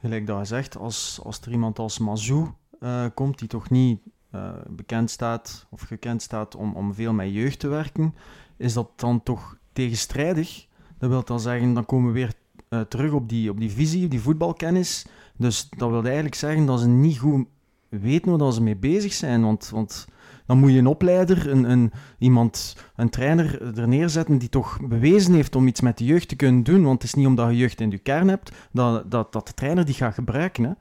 [0.01, 2.47] gelijk dat je zegt, als, als er iemand als Mazou
[2.79, 3.99] uh, komt die toch niet
[4.35, 8.15] uh, bekend staat of gekend staat om, om veel met jeugd te werken,
[8.57, 10.67] is dat dan toch tegenstrijdig.
[10.97, 12.33] Dat wil dan zeggen, dan komen we weer
[12.69, 15.05] uh, terug op die, op die visie, op die voetbalkennis.
[15.37, 17.47] Dus dat wil eigenlijk zeggen dat ze niet goed
[17.89, 19.41] weten waar ze mee bezig zijn.
[19.41, 20.07] Want, want
[20.45, 25.33] dan moet je een opleider, een, een, iemand, een trainer er neerzetten die toch bewezen
[25.33, 26.83] heeft om iets met de jeugd te kunnen doen.
[26.83, 29.53] Want het is niet omdat je jeugd in je kern hebt, dat, dat, dat de
[29.53, 30.63] trainer die gaat gebruiken.
[30.63, 30.71] Hè.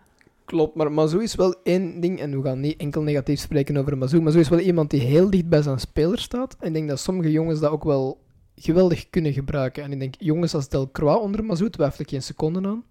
[0.44, 3.98] Klopt, maar Mazou is wel één ding, en we gaan niet enkel negatief spreken over
[3.98, 4.22] Mazou.
[4.22, 6.56] Mazou is wel iemand die heel dicht bij zijn speler staat.
[6.60, 8.20] En ik denk dat sommige jongens dat ook wel
[8.56, 9.82] geweldig kunnen gebruiken.
[9.82, 12.84] En ik denk, jongens als Delcroix onder Mazou twijfel ik geen seconde aan.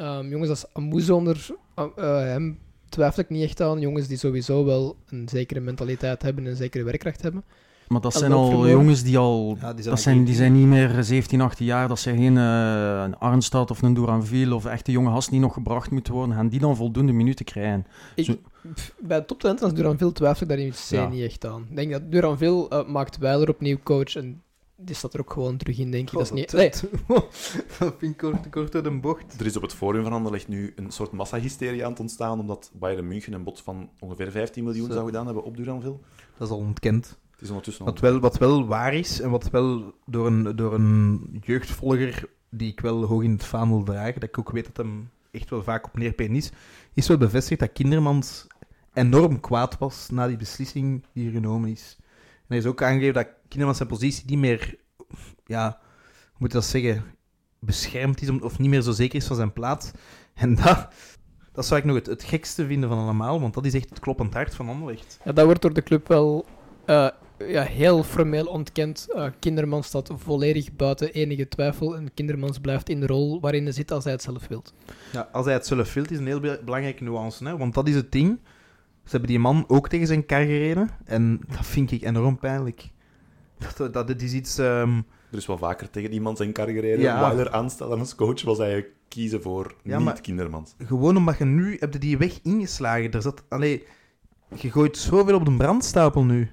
[0.00, 1.46] Um, jongens als Amouze onder
[1.78, 3.80] uh, hem twijfel ik niet echt aan.
[3.80, 7.44] Jongens die sowieso wel een zekere mentaliteit hebben en een zekere werkkracht hebben.
[7.88, 9.56] Maar dat zijn al jongens die al...
[9.60, 11.88] Ja, die zijn, dat zijn, die zijn niet meer 17, 18 jaar.
[11.88, 15.52] Dat zijn geen uh, een Arnstad of een Duranville of echte jonge gasten die nog
[15.52, 16.34] gebracht moeten worden.
[16.34, 17.86] Gaan die dan voldoende minuten krijgen?
[18.14, 18.34] Ik, Zo...
[18.98, 21.08] Bij top als Duranville twijfel ik daar in ja.
[21.08, 21.66] niet echt aan.
[21.70, 24.42] Ik denk dat Duranville uh, maakt Weiler opnieuw coach en
[24.80, 26.18] die staat er ook gewoon terug in, denk ik.
[26.18, 26.52] God, dat is niet...
[26.52, 26.70] Nee.
[27.78, 29.40] dat vind ik kort, kort uit een bocht.
[29.40, 32.70] Er is op het forum van Anderlecht nu een soort massahysterie aan het ontstaan, omdat
[32.74, 34.92] Bayern München een bod van ongeveer 15 miljoen Zo.
[34.92, 35.98] zou gedaan hebben op Duranville.
[36.38, 37.18] Dat is al ontkend.
[37.38, 40.74] Het is ondertussen wat, wel, wat wel waar is, en wat wel door een, door
[40.74, 44.76] een jeugdvolger die ik wel hoog in het vaandel draag, dat ik ook weet dat
[44.76, 46.50] hem echt wel vaak op neerpeen is,
[46.94, 48.46] is wel bevestigd dat Kindermans
[48.92, 51.96] enorm kwaad was na die beslissing die er genomen is.
[52.00, 54.76] En hij is ook aangegeven dat Kindermans zijn positie niet meer,
[55.46, 55.78] ja,
[56.22, 57.04] hoe moet je dat zeggen,
[57.58, 59.90] beschermd is of niet meer zo zeker is van zijn plaats.
[60.34, 60.88] En dat,
[61.52, 64.00] dat zou ik nog het, het gekste vinden van allemaal, want dat is echt het
[64.00, 65.18] kloppend hart van Anderlecht.
[65.24, 66.46] Ja, dat wordt door de club wel
[66.86, 67.08] uh,
[67.46, 69.06] ja, heel formeel ontkend.
[69.14, 71.96] Uh, Kindermans staat volledig buiten enige twijfel.
[71.96, 74.74] En Kindermans blijft in de rol waarin hij zit als hij het zelf wilt.
[75.12, 77.44] Ja, als hij het zelf wilt, is een heel be belangrijke nuance.
[77.44, 77.56] Hè?
[77.56, 78.38] Want dat is het ding.
[79.04, 80.90] Ze hebben die man ook tegen zijn kar gereden.
[81.04, 82.90] En dat vind ik enorm pijnlijk.
[83.58, 84.58] Dat, dat, dat is iets...
[84.58, 85.06] Um...
[85.30, 87.00] Er is wel vaker tegen die man zijn kar gereden.
[87.00, 87.20] Ja.
[87.20, 90.74] Weiler aanstellen als coach was hij kiezen voor ja, niet Kindermans.
[90.78, 91.76] Gewoon omdat je nu...
[91.80, 93.10] Heb je die weg ingeslagen.
[93.10, 93.44] Er zat...
[93.48, 93.84] Allee,
[94.54, 96.50] je gooit zoveel op de brandstapel nu.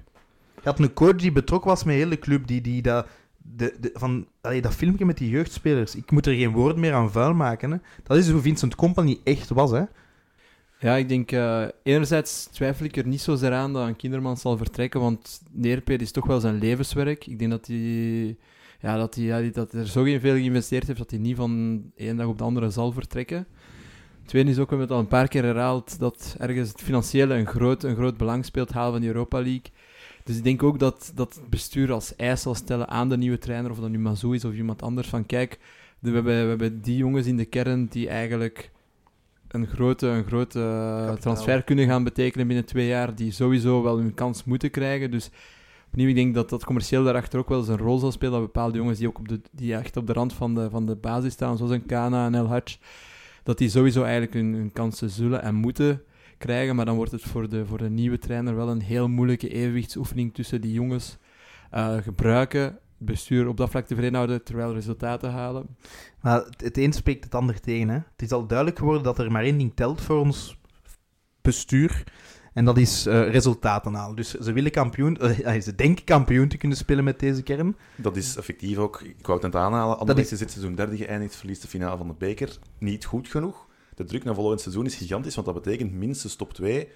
[0.65, 3.89] Had een coach die betrokken was met de hele club, die, die dat, de, de,
[3.93, 7.33] van, allee, dat filmpje met die jeugdspelers, ik moet er geen woord meer aan vuil
[7.33, 7.71] maken.
[7.71, 7.77] Hè.
[8.03, 9.71] Dat is hoe Vincent Company echt was.
[9.71, 9.83] Hè.
[10.79, 14.57] Ja, ik denk, uh, enerzijds twijfel ik er niet zozeer aan dat een kinderman zal
[14.57, 17.27] vertrekken, want Neerpeed is toch wel zijn levenswerk.
[17.27, 18.37] Ik denk dat hij,
[18.79, 22.17] ja, dat hij ja, dat er zo veel geïnvesteerd heeft dat hij niet van één
[22.17, 23.47] dag op de andere zal vertrekken.
[24.25, 27.33] Tweede is ook, we hebben het al een paar keer herhaald, dat ergens het financiële
[27.33, 29.71] een groot, een groot belang speelt, halen van de Europa League.
[30.25, 33.37] Dus ik denk ook dat, dat het bestuur als eis zal stellen aan de nieuwe
[33.37, 35.59] trainer, of dat nu Mazou is of iemand anders, van kijk,
[35.99, 38.71] we hebben, we hebben die jongens in de kern die eigenlijk
[39.47, 44.13] een grote, een grote transfer kunnen gaan betekenen binnen twee jaar, die sowieso wel hun
[44.13, 45.11] kans moeten krijgen.
[45.11, 45.29] Dus
[45.87, 48.41] opnieuw, ik denk dat dat commercieel daarachter ook wel eens een rol zal spelen, dat
[48.41, 50.95] bepaalde jongens die ook op de, die echt op de rand van de, van de
[50.95, 52.77] basis staan, zoals een Kana en El Hutch,
[53.43, 56.01] dat die sowieso eigenlijk hun, hun kansen zullen en moeten
[56.37, 56.75] krijgen.
[56.75, 60.33] Maar dan wordt het voor de, voor de nieuwe trainer wel een heel moeilijke evenwichtsoefening
[60.33, 61.17] tussen die jongens
[61.73, 62.79] uh, gebruiken.
[62.97, 65.77] Bestuur op dat vlak tevreden houden terwijl resultaten halen.
[66.21, 67.89] Maar het een spreekt het ander tegen.
[67.89, 67.95] Hè?
[67.95, 70.57] Het is al duidelijk geworden dat er maar één ding telt voor ons
[71.41, 72.03] bestuur.
[72.53, 74.15] En dat is uh, resultaten halen.
[74.15, 77.75] Dus ze willen kampioen, uh, ze denken kampioen te kunnen spelen met deze kern.
[77.95, 81.35] Dat is effectief ook, ik wou het net aanhalen, Anderlecht is dit seizoen derde geëindigd,
[81.35, 82.57] verliest de finale van de beker.
[82.77, 86.53] Niet goed genoeg de druk naar volgend seizoen is gigantisch, want dat betekent minstens top
[86.53, 86.87] 2.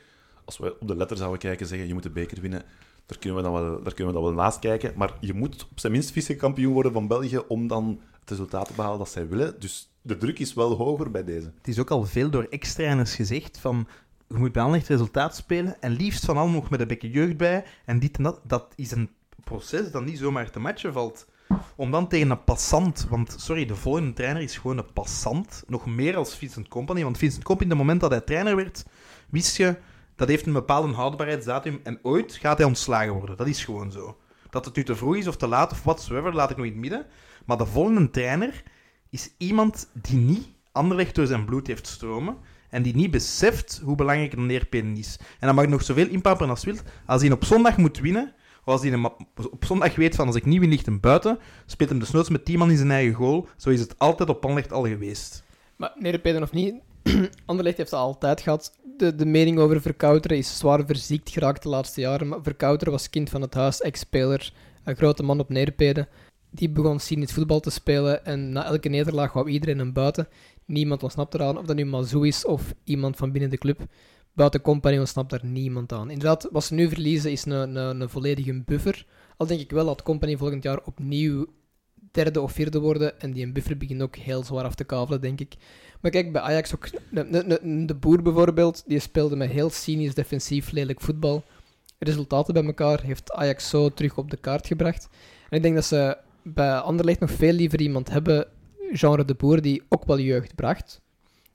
[0.46, 2.64] Als we op de letter zouden kijken zeggen, je moet de beker winnen,
[3.06, 4.94] daar kunnen we dan wel, daar kunnen we dan wel naast kijken.
[4.96, 8.74] Maar je moet op zijn minst vice-kampioen worden van België om dan het resultaat te
[8.74, 9.60] behalen dat zij willen.
[9.60, 11.52] Dus de druk is wel hoger bij deze.
[11.58, 13.88] Het is ook al veel door ex-trainers gezegd van
[14.28, 17.38] je moet bij Anderlecht resultaat spelen en liefst van allemaal nog met een beetje jeugd
[17.38, 18.42] bij en dit en dat.
[18.44, 19.10] Dat is een
[19.44, 21.28] proces dat niet zomaar te matchen valt.
[21.76, 25.86] Om dan tegen een passant, want sorry, de volgende trainer is gewoon een passant, nog
[25.86, 28.86] meer als Vincent Company, want Vincent Company, in het moment dat hij trainer werd,
[29.30, 29.78] wist je,
[30.16, 33.38] dat heeft een bepaalde houdbaarheidsdatum en ooit gaat hij ontslagen worden.
[33.38, 34.18] Dat is gewoon zo.
[34.50, 36.72] Dat het nu te vroeg is of te laat of whatsoever, laat ik nog in
[36.72, 37.06] het midden.
[37.46, 38.64] Maar de volgende trainer
[39.10, 42.38] is iemand die niet Anderlecht door zijn bloed heeft stromen
[42.70, 45.18] en die niet beseft hoe belangrijk een neerpenen is.
[45.40, 46.84] En dan mag je nog zoveel inpappen als wilt.
[47.06, 48.34] Als hij op zondag moet winnen,
[48.70, 49.12] als hij
[49.52, 52.46] op zondag weet van als ik niet win, ligt hem buiten, speelt hem desnoods met
[52.46, 53.48] 10 man in zijn eigen goal.
[53.58, 55.44] Zo is het altijd op Anderlecht al geweest.
[55.76, 56.76] Maar Nederpeden of niet,
[57.46, 58.78] Anderlecht heeft het altijd gehad.
[58.98, 62.28] De, de mening over Verkouteren is zwaar verziekt geraakt de laatste jaren.
[62.28, 64.54] Maar Verkouteren was kind van het huis, ex-speler,
[64.84, 66.08] een grote man op Nederpeden.
[66.52, 70.28] Die begon cynisch voetbal te spelen en na elke nederlaag wou iedereen hem buiten.
[70.66, 73.80] Niemand ontsnapt eraan, of dat nu Mazou is of iemand van binnen de club.
[74.40, 76.10] Buiten Company ontsnapt daar niemand aan.
[76.10, 79.06] Inderdaad, wat ze nu verliezen is een, een, een volledige buffer.
[79.38, 81.46] Al denk ik wel dat Company volgend jaar opnieuw
[82.12, 83.20] derde of vierde worden.
[83.20, 85.56] En die een buffer begint ook heel zwaar af te kavelen, denk ik.
[86.02, 86.90] Maar kijk, bij Ajax ook...
[87.12, 91.44] De- de Boer bijvoorbeeld, die speelde met heel cynisch defensief lelijk voetbal.
[91.98, 95.08] Resultaten bij elkaar heeft Ajax zo terug op de kaart gebracht.
[95.50, 98.48] En ik denk dat ze bij Anderlecht nog veel liever iemand hebben,
[98.92, 101.02] genre De Boer, die ook wel jeugd bracht.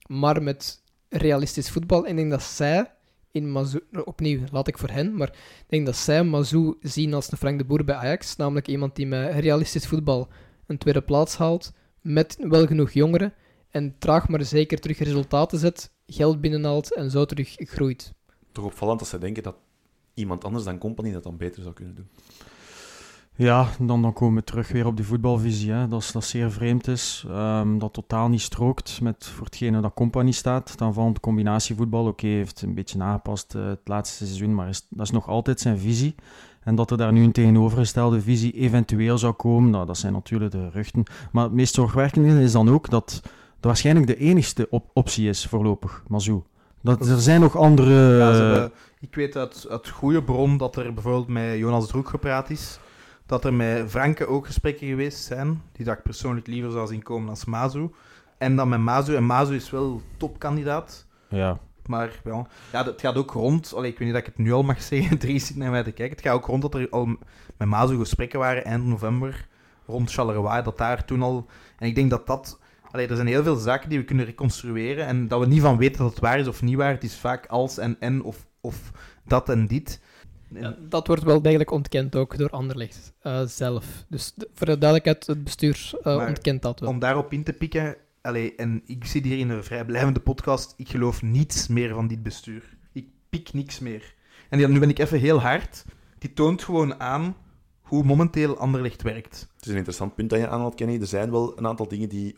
[0.07, 2.05] Maar met realistisch voetbal.
[2.05, 2.91] En ik denk dat zij
[3.31, 3.83] in Mazou...
[4.03, 5.15] Opnieuw, laat ik voor hen.
[5.15, 8.35] Maar ik denk dat zij Mazou zien als de Frank De Boer bij Ajax.
[8.35, 10.27] Namelijk iemand die met realistisch voetbal
[10.67, 11.73] een tweede plaats haalt.
[12.01, 13.33] Met wel genoeg jongeren.
[13.69, 15.91] En traag maar zeker terug resultaten zet.
[16.07, 18.13] Geld binnenhaalt en zo terug groeit.
[18.51, 19.55] Toch opvallend dat zij denken dat
[20.13, 22.07] iemand anders dan Company dat dan beter zou kunnen doen.
[23.37, 25.71] Ja, dan, dan komen we terug weer op die voetbalvisie.
[25.71, 25.87] Hè.
[25.87, 27.25] Dat, is, dat zeer vreemd is.
[27.29, 30.77] ehm, dat totaal niet strookt met voor hetgene dat Company staat.
[30.77, 32.05] Dan valt combinatievoetbal.
[32.07, 35.77] Oké, heeft een beetje aangepast eh, het laatste seizoen, maar dat is nog altijd zijn
[35.77, 36.15] visie.
[36.63, 40.51] En dat er daar nu een tegenovergestelde visie eventueel zou komen, nou, dat zijn natuurlijk
[40.51, 41.03] de geruchten.
[41.31, 45.45] Maar het meest zorgwekkende is dan ook dat dat waarschijnlijk de enigste op- optie is
[45.45, 46.43] voorlopig, Mazou.
[46.81, 48.71] Dat, er zijn nog andere...
[48.99, 52.79] Ik weet uit, uit goede bron dat er bijvoorbeeld met Jonas Droek gepraat is.
[53.25, 55.61] Dat er met Franke ook gesprekken geweest zijn.
[55.71, 57.89] Die dat ik persoonlijk liever zou zien komen als Mazu.
[58.37, 59.15] En dan met Mazu.
[59.15, 61.05] En Mazu is wel topkandidaat.
[61.29, 61.59] ja.
[61.85, 63.73] Maar wel, ja, het gaat ook rond.
[63.73, 65.17] Allee, ik weet niet dat ik het nu al mag zeggen.
[65.17, 66.15] Dries zit naar mij te kijken.
[66.15, 67.05] Het gaat ook rond dat er al
[67.57, 69.47] met Mazu gesprekken waren eind november.
[69.85, 70.61] Rond Charleroi.
[70.63, 71.45] Dat daar toen al.
[71.79, 72.59] En ik denk dat dat.
[72.91, 75.05] Allee, er zijn heel veel zaken die we kunnen reconstrueren.
[75.05, 76.91] En dat we niet van weten dat het waar is of niet waar.
[76.91, 78.91] Het is vaak als en en of, of
[79.25, 80.01] dat en dit.
[80.53, 84.05] En- Ja, dat wordt wel degelijk ontkend ook door Anderlecht eh, zelf.
[84.09, 86.89] Dus de- voor de duidelijkheid, het bestuur eh, ontkent dat wel.
[86.89, 90.89] Om daarop in te pikken, allee, en ik zit hier in een vrijblijvende podcast, ik
[90.89, 92.77] geloof niets meer van dit bestuur.
[92.91, 94.13] Ik pik niks meer.
[94.49, 95.85] En nu ben ik even heel hard.
[96.19, 97.35] Die toont gewoon aan
[97.81, 99.47] hoe momenteel Anderlecht werkt.
[99.55, 101.01] Het is een interessant punt dat je aanhaalt, Kenny.
[101.01, 102.37] Er zijn wel een aantal dingen die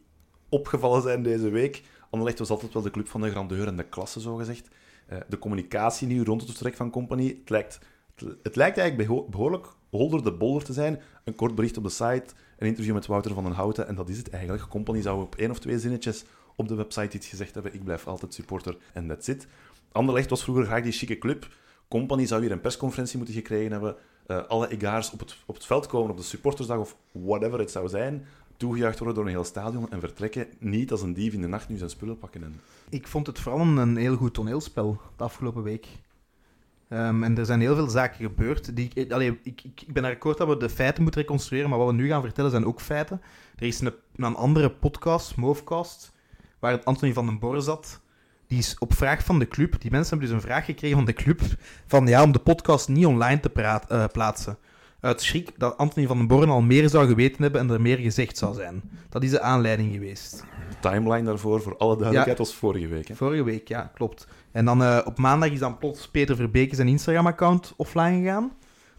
[0.50, 1.84] opgevallen zijn deze week.
[2.10, 4.67] Anderlecht was altijd wel de club van de grandeur en de klasse, zogezegd.
[5.08, 7.80] Eh de communicatie nu rond het vertrek van Company, het lijkt,
[8.43, 11.01] het, lijkt eigenlijk beho- behoorlijk holder de bolder te zijn.
[11.23, 12.25] Een kort bericht op de site,
[12.58, 14.69] een interview met Wouter van den Houten, en dat is het eigenlijk.
[14.69, 16.25] Company zou op één of twee zinnetjes
[16.56, 17.73] op de website iets gezegd hebben.
[17.73, 19.47] Ik blijf altijd supporter en that's it.
[19.91, 21.47] Anderlecht was vroeger graag die chique club.
[21.88, 23.95] Company zou hier een persconferentie moeten gekregen hebben.
[24.27, 27.71] Eh, alle egaars op het, op het veld komen op de supportersdag of whatever het
[27.71, 28.25] zou zijn.
[28.58, 30.47] Toegejuicht worden door een heel stadion en vertrekken.
[30.60, 32.43] Niet als een dief in de nacht nu zijn spullen pakken.
[32.43, 32.60] En...
[32.89, 35.88] Ik vond het vooral een heel goed toneelspel de afgelopen week.
[36.89, 38.76] Ehm, en er zijn heel veel zaken gebeurd.
[38.76, 41.80] Die, ik, allee, ik, ik, ik ben akkoord dat we de feiten moeten reconstrueren, maar
[41.80, 43.21] wat we nu gaan vertellen zijn ook feiten.
[43.56, 46.12] Er is een, een andere podcast, Movecast,
[46.60, 48.02] waar Anthony van den Borre zat.
[48.47, 49.82] Die is op vraag van de club.
[49.82, 51.41] Die mensen hebben dus een vraag gekregen van de club.
[51.88, 54.58] Van ja, om de podcast niet online te praat, eh, plaatsen.
[55.00, 57.97] Uit schrik dat Anthony van den Borren al meer zou geweten hebben en er meer
[57.97, 58.82] gezegd zou zijn.
[59.10, 60.43] Dat is de aanleiding geweest.
[60.69, 63.08] De timeline daarvoor, voor alle duidelijkheid, was vorige week.
[63.08, 63.15] Hè?
[63.15, 64.28] Vorige week, ja, klopt.
[64.51, 68.51] En dan eh, op maandag is dan plots Peter Verbeke zijn Instagram-account offline gegaan.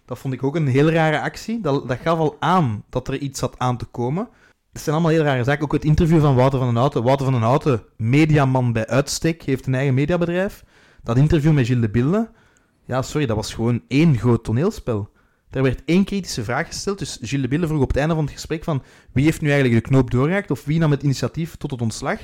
[0.05, 1.61] Dat vond ik ook een heel rare actie.
[1.61, 4.29] Dat, dat gaf al aan dat er iets zat aan te komen.
[4.73, 5.65] Het zijn allemaal heel rare zaken.
[5.65, 7.03] Ook het interview van Wouter van den Houten.
[7.03, 10.65] Wouter van den Houten, mediaman bij uitstek, heeft een eigen mediabedrijf.
[11.03, 12.31] Dat interview met Gilles de Bille,
[12.85, 15.11] ja, sorry, dat was gewoon één groot toneelspel.
[15.51, 18.25] Er werd één kritische vraag gesteld, dus Gilles de Bille vroeg op het einde van
[18.25, 18.83] het gesprek van
[19.13, 22.21] wie heeft nu eigenlijk de knoop doorgeraakt of wie nam het initiatief tot het ontslag.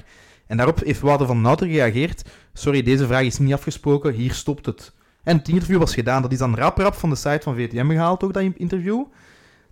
[0.46, 4.32] En daarop heeft Wouter van den Houten gereageerd, sorry, deze vraag is niet afgesproken, hier
[4.32, 4.92] stopt het.
[5.22, 7.88] En het interview was gedaan, dat is dan rap rap van de site van VTM
[7.90, 9.04] gehaald, ook dat interview.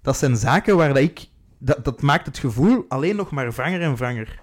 [0.03, 1.31] Dat zijn zaken waar dat ik...
[1.59, 4.43] Dat, dat maakt het gevoel alleen nog maar wranger en wranger.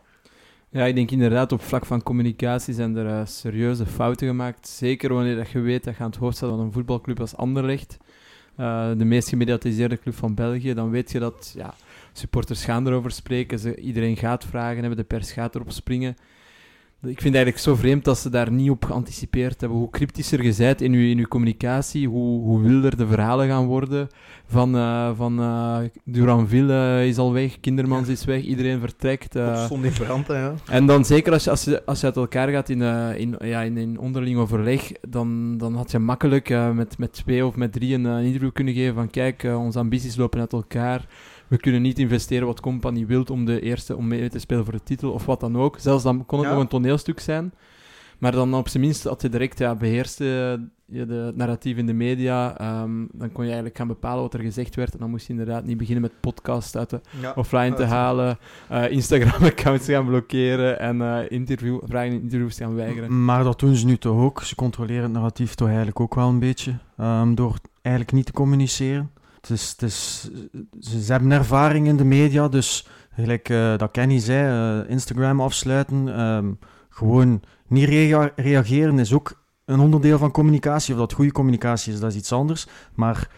[0.72, 4.68] Ja, ik denk inderdaad op vlak van communicatie zijn er eh, serieuze fouten gemaakt.
[4.68, 7.36] Zeker wanneer dat je weet dat je aan het hoofd staat van een voetbalclub als
[7.36, 7.98] Anderlecht.
[8.58, 10.74] Uh, de meest gemediatiseerde club van België.
[10.74, 11.74] Dan weet je dat ja,
[12.20, 13.60] supporters gaan erover spreken.
[13.60, 16.16] Ze, iedereen gaat vragen hebben, de pers gaat erop springen.
[17.02, 19.80] Ik vind het eigenlijk zo vreemd dat ze daar niet op geanticipeerd hebben.
[19.80, 23.66] Hoe cryptischer je bent in je, in uw communicatie, hoe, hoe wilder de verhalen gaan
[23.66, 24.08] worden.
[24.46, 29.36] Van, uh, van uh, Duranville is al weg, Kindermans is weg, iedereen vertrekt.
[29.36, 30.54] Uh, stond in brand, ja.
[30.70, 32.82] En dan zeker als je, als je, als je uit elkaar gaat in,
[33.18, 37.56] in, ja, in, in onderling overleg, dan, dan had je makkelijk met, met twee of
[37.56, 41.06] met drie een, een interview kunnen geven van kijk, onze ambities lopen uit elkaar
[41.50, 44.74] we kunnen niet investeren wat Company wilt om, de eerste, om mee te spelen voor
[44.74, 45.80] de titel of wat dan ook.
[45.80, 47.54] Zelfs dan kon het nog een toneelstuk zijn.
[48.18, 51.94] Maar dan op zijn minst had je direct ja, beheerste je de narratief in de
[51.94, 52.62] media.
[52.82, 54.94] Um, dan kon je eigenlijk gaan bepalen wat er gezegd werd.
[54.94, 58.38] En dan moest je inderdaad niet beginnen met podcast uit de ja, offline te halen,
[58.72, 63.26] uh, Instagram-accounts gaan blokkeren en uh, interview, vragen in interviews gaan weigeren.
[63.26, 64.42] Maar dat doen ze nu toch ook.
[64.44, 66.74] Ze controleren het narratief toch eigenlijk ook wel een beetje.
[66.98, 69.12] Um, door eigenlijk niet te communiceren.
[69.42, 70.30] Het is, het is,
[70.80, 76.20] ze, hebben ervaring in de media, dus gelijk uh, dat Kenny zei, uh, Instagram afsluiten,
[76.22, 80.94] um, gewoon niet rea reageren is ook een onderdeel van communicatie.
[80.94, 82.68] Of dat goede communicatie is, dat is iets anders.
[82.94, 83.30] Maar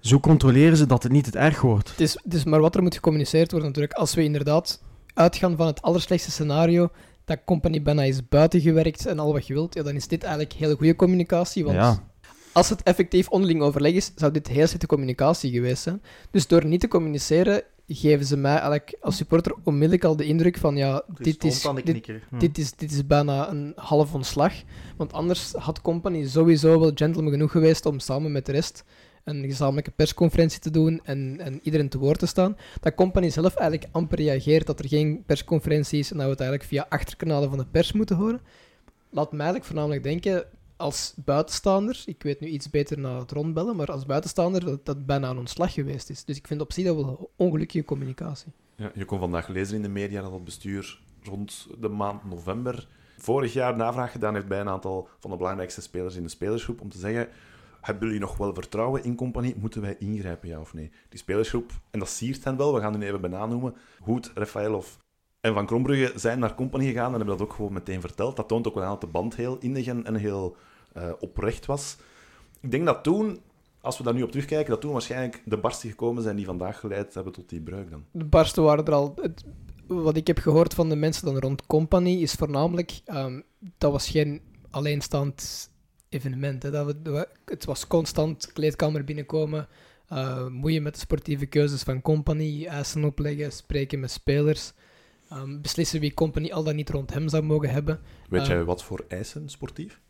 [0.00, 1.90] zo controleren ze dat het niet het erg wordt.
[1.90, 3.98] Het is, het is maar wat er moet gecommuniceerd worden natuurlijk.
[3.98, 4.82] Als we inderdaad
[5.14, 6.88] uitgaan van het allerslechtste scenario,
[7.24, 10.52] dat company bijna is buitengewerkt en al wat je wilt, ja, dan is dit eigenlijk
[10.52, 11.64] hele goede communicatie.
[11.64, 12.14] Want ja
[12.56, 16.02] als het effectief onderling overleg is, zou dit heel slechte communicatie geweest zijn.
[16.30, 20.56] Dus door niet te communiceren, geven ze mij eigenlijk als supporter onmiddellijk al de indruk
[20.58, 22.38] van ja, dit is, dit, hm.
[22.38, 24.52] dit, is, dit is bijna een half ontslag.
[24.96, 28.84] Want anders had Company sowieso wel gentleman genoeg geweest om samen met de rest
[29.24, 32.56] een gezamenlijke persconferentie te doen en, en iedereen te woord te staan.
[32.80, 36.40] Dat Company zelf eigenlijk amper reageert dat er geen persconferentie is en dat we het
[36.40, 38.40] eigenlijk via achterkanalen van de pers moeten horen.
[39.10, 40.44] Laat mij eigenlijk voornamelijk denken,
[40.76, 45.06] als buitenstaander, ik weet nu iets beter naar het rondbellen, maar als buitenstaander dat dat
[45.06, 46.24] bijna een ontslag geweest is.
[46.24, 48.52] Dus ik vind op zich dat wel ongelukkige communicatie.
[48.76, 52.88] Ja, je kon vandaag lezen in de media dat het bestuur rond de maand november
[53.18, 56.80] vorig jaar navraag gedaan heeft bij een aantal van de belangrijkste spelers in de spelersgroep
[56.80, 57.28] om te zeggen
[57.86, 59.56] hebben jullie nog wel vertrouwen in compagnie?
[59.56, 60.90] Moeten wij ingrijpen, ja of nee?
[61.08, 63.74] Die spelersgroep, en dat siert hen wel, we gaan hun even benanoemen.
[64.00, 64.98] Hoed, of
[65.46, 68.36] en Van Krombrugge zijn naar Company gegaan en hebben dat ook gewoon meteen verteld.
[68.36, 70.56] Dat toont ook wel aan dat de band heel innig en, heel
[70.96, 71.96] uh, oprecht was.
[72.60, 73.40] Ik denk dat toen,
[73.80, 76.80] als we daar nu op terugkijken, dat toen waarschijnlijk de barsten gekomen zijn die vandaag
[76.80, 78.04] geleid hebben tot die breuk dan.
[78.10, 79.14] De barsten waren er al...
[79.86, 83.00] Wat ik heb gehoord van de mensen dan rond Company is voornamelijk...
[83.06, 83.42] Um,
[83.78, 85.70] dat was geen alleenstaand
[86.08, 86.62] evenement.
[86.62, 86.70] Hè.
[86.70, 86.94] Dat
[87.44, 89.68] het was constant kleedkamer binnenkomen...
[90.12, 94.72] Uh, moeien met de sportieve keuzes van Company, eisen opleggen, spreken met spelers...
[95.32, 98.00] Um, beslissen wie company al dan niet rond hem zou mogen hebben.
[98.28, 100.00] Weet uh, jij wat voor eisen sportief?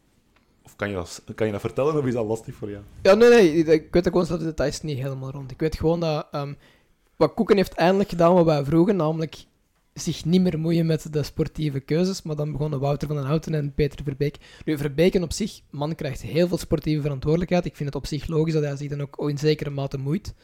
[0.63, 2.83] Of kan je, dat, kan je dat vertellen of is dat lastig voor jou?
[3.03, 3.55] Ja, nee, nee.
[3.55, 5.51] Ik weet gewoon dat de details niet helemaal rond.
[5.51, 6.57] Ik weet gewoon dat um,
[7.17, 9.45] wat Koeken heeft eindelijk gedaan wat wij vroegen, namelijk
[9.95, 13.55] zich niet meer moeien met de sportieve keuzes, maar dan begonnen Wouter van den Houten
[13.55, 14.37] en Peter Verbeek.
[14.65, 17.65] Nu, Verbeken op zich, man krijgt heel veel sportieve verantwoordelijkheid.
[17.65, 20.35] Ik vind het op zich logisch dat hij zich dan ook in zekere mate moeit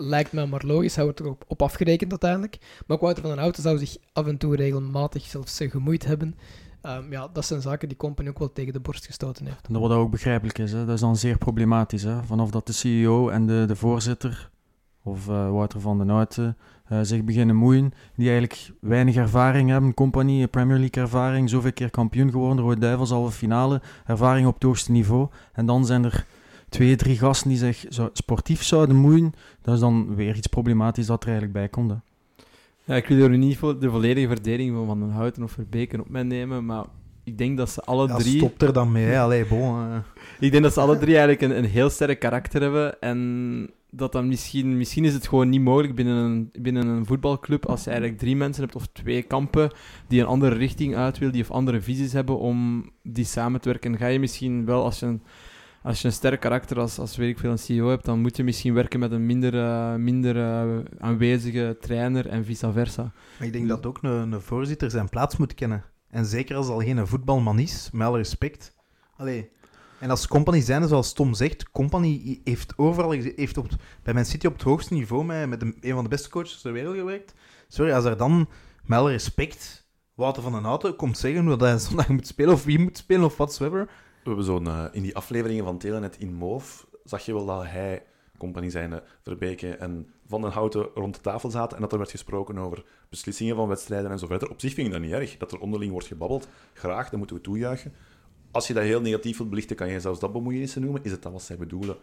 [0.00, 2.58] lijkt me maar logisch, hij wordt er op, afgerekend uiteindelijk.
[2.86, 6.34] Maar ook Wouter van den Houten zou zich af en toe regelmatig zelfs gemoeid hebben.
[6.82, 9.72] Um, ja, dat zijn zaken die Company ook wel tegen de borst gestoten heeft.
[9.72, 10.84] Dat wat ook begrijpelijk is, hè?
[10.84, 12.02] dat is dan zeer problematisch.
[12.02, 12.22] Hè?
[12.22, 14.50] Vanaf dat de CEO en de, de voorzitter,
[15.02, 16.56] of uh, Wouter van den Houten,
[16.92, 21.90] uh, zich beginnen moeien, die eigenlijk weinig ervaring hebben, Company, Premier League ervaring, zoveel keer
[21.90, 25.28] kampioen geworden, Rode Duivels, halve finale, ervaring op het hoogste niveau.
[25.52, 26.26] En dan zijn er
[26.70, 31.22] twee, drie gasten die zich sportief zouden moeien, dat is dan weer iets problematisch dat
[31.22, 31.92] er eigenlijk bij komt.
[32.84, 36.08] Ja, ik wil er niet de volledige verdediging van Van den Houten of Verbeken op
[36.08, 36.84] mij nemen, maar
[37.24, 38.36] ik denk dat ze alle ja, drie...
[38.36, 40.02] stop er dan mee, Allee, bon.
[40.40, 44.12] Ik denk dat ze alle drie eigenlijk een, een heel sterk karakter hebben en dat
[44.12, 47.90] dan misschien, misschien is het gewoon niet mogelijk binnen een, binnen een voetbalclub als je
[47.90, 49.70] eigenlijk drie mensen hebt of twee kampen
[50.08, 53.68] die een andere richting uit wil, die of andere visies hebben om die samen te
[53.68, 53.96] werken.
[53.96, 55.22] Ga je misschien wel als je een
[55.82, 58.36] als je een sterk karakter als, als weet ik veel, een CEO hebt, dan moet
[58.36, 63.12] je misschien werken met een minder, uh, minder uh, aanwezige trainer en vice versa.
[63.38, 65.84] Maar ik denk dat ook een, een voorzitter zijn plaats moet kennen.
[66.08, 68.74] En zeker als al geen voetbalman is, met alle respect.
[69.16, 69.50] Allee.
[70.00, 73.68] En als company zijn, zoals Tom zegt, company heeft overal, heeft op,
[74.02, 76.72] bij Man City op het hoogste niveau met, met een, van de beste coaches ter
[76.72, 77.34] wereld gewerkt.
[77.68, 78.48] Sorry, als er dan,
[78.84, 82.64] met alle respect, Wouter van den Houten komt zeggen hoe hij zondag moet spelen, of
[82.64, 83.90] wie moet spelen, of whatsoever,
[84.36, 88.02] we uh, in die afleveringen van Telenet in Moof, zag je wel dat hij
[88.38, 92.10] Compagnie zijn, Verbeke en Van den Houten rond de tafel zaten en dat er werd
[92.10, 94.50] gesproken over beslissingen van wedstrijden en zo verder.
[94.50, 96.48] Op zich vind ik dat niet erg, dat er onderling wordt gebabbeld.
[96.72, 97.92] Graag, dat moeten we toejuichen.
[98.50, 101.04] Als je dat heel negatief wilt belichten, kan je zelfs dat bemoeienissen noemen.
[101.04, 101.96] Is het dan wat zij bedoelen?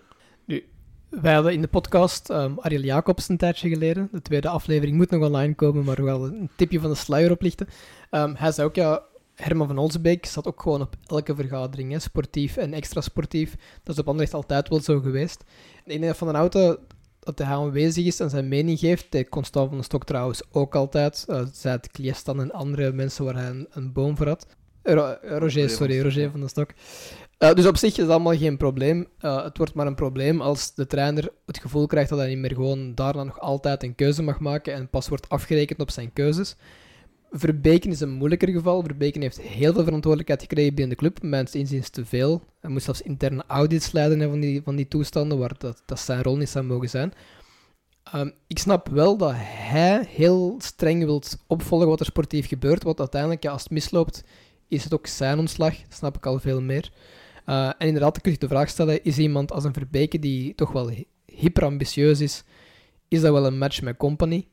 [1.10, 4.10] Wij hadden in de podcast um, Ariel Jacobs een tijdje geleden.
[4.12, 7.68] De tweede aflevering moet nog online komen, maar wel een tipje van de sluier oplichten.
[8.12, 9.04] Um, hij zei ook, ja,
[9.42, 13.56] Herman van Olsbeek zat ook gewoon op elke vergadering, hè, sportief en extra sportief.
[13.84, 15.44] Dat is op Anderlecht altijd wel zo geweest.
[15.86, 16.78] Ik denk Van den Auto
[17.20, 19.12] dat hij aanwezig is en zijn mening geeft.
[19.12, 21.26] De Constant van de Stok trouwens ook altijd.
[21.30, 24.48] Uh, zij het Kliestan en andere mensen waar hij een, een boom voor had.
[24.84, 26.70] Ro Roger, sorry, Roger van de Stok.
[27.40, 29.08] Uh, dus op zich is dat allemaal geen probleem.
[29.22, 32.38] Uh, het wordt maar een probleem als de trainer het gevoel krijgt dat hij niet
[32.38, 36.14] meer gewoon daarna nog altijd een keuze mag maken en pas wordt afgerekend op zijn
[36.14, 36.56] keuzes.
[37.40, 38.82] Verbeken is een moeilijker geval.
[38.82, 41.22] Verbeken heeft heel veel verantwoordelijkheid gekregen binnen de club.
[41.22, 42.44] Mensen inziens te veel.
[42.60, 46.24] Hij moest zelfs interne audits leiden van, die, van die toestanden, waar dat, dat zijn
[46.24, 47.14] rol niet zou mogen zijn.
[48.16, 52.84] Um, ik snap wel dat hij heel streng wilt opvolgen wat er sportief gebeurt.
[52.84, 54.24] Want uiteindelijk, als het misloopt,
[54.68, 55.82] is het ook zijn ontslag.
[55.82, 56.92] Dat snap ik al veel meer.
[57.46, 60.72] Uh, en inderdaad, kun je de vraag stellen: is iemand als een Verbeke die toch
[60.72, 60.92] wel
[61.26, 62.44] hyper ambitieus is,
[63.08, 64.48] is dat wel een match met Company?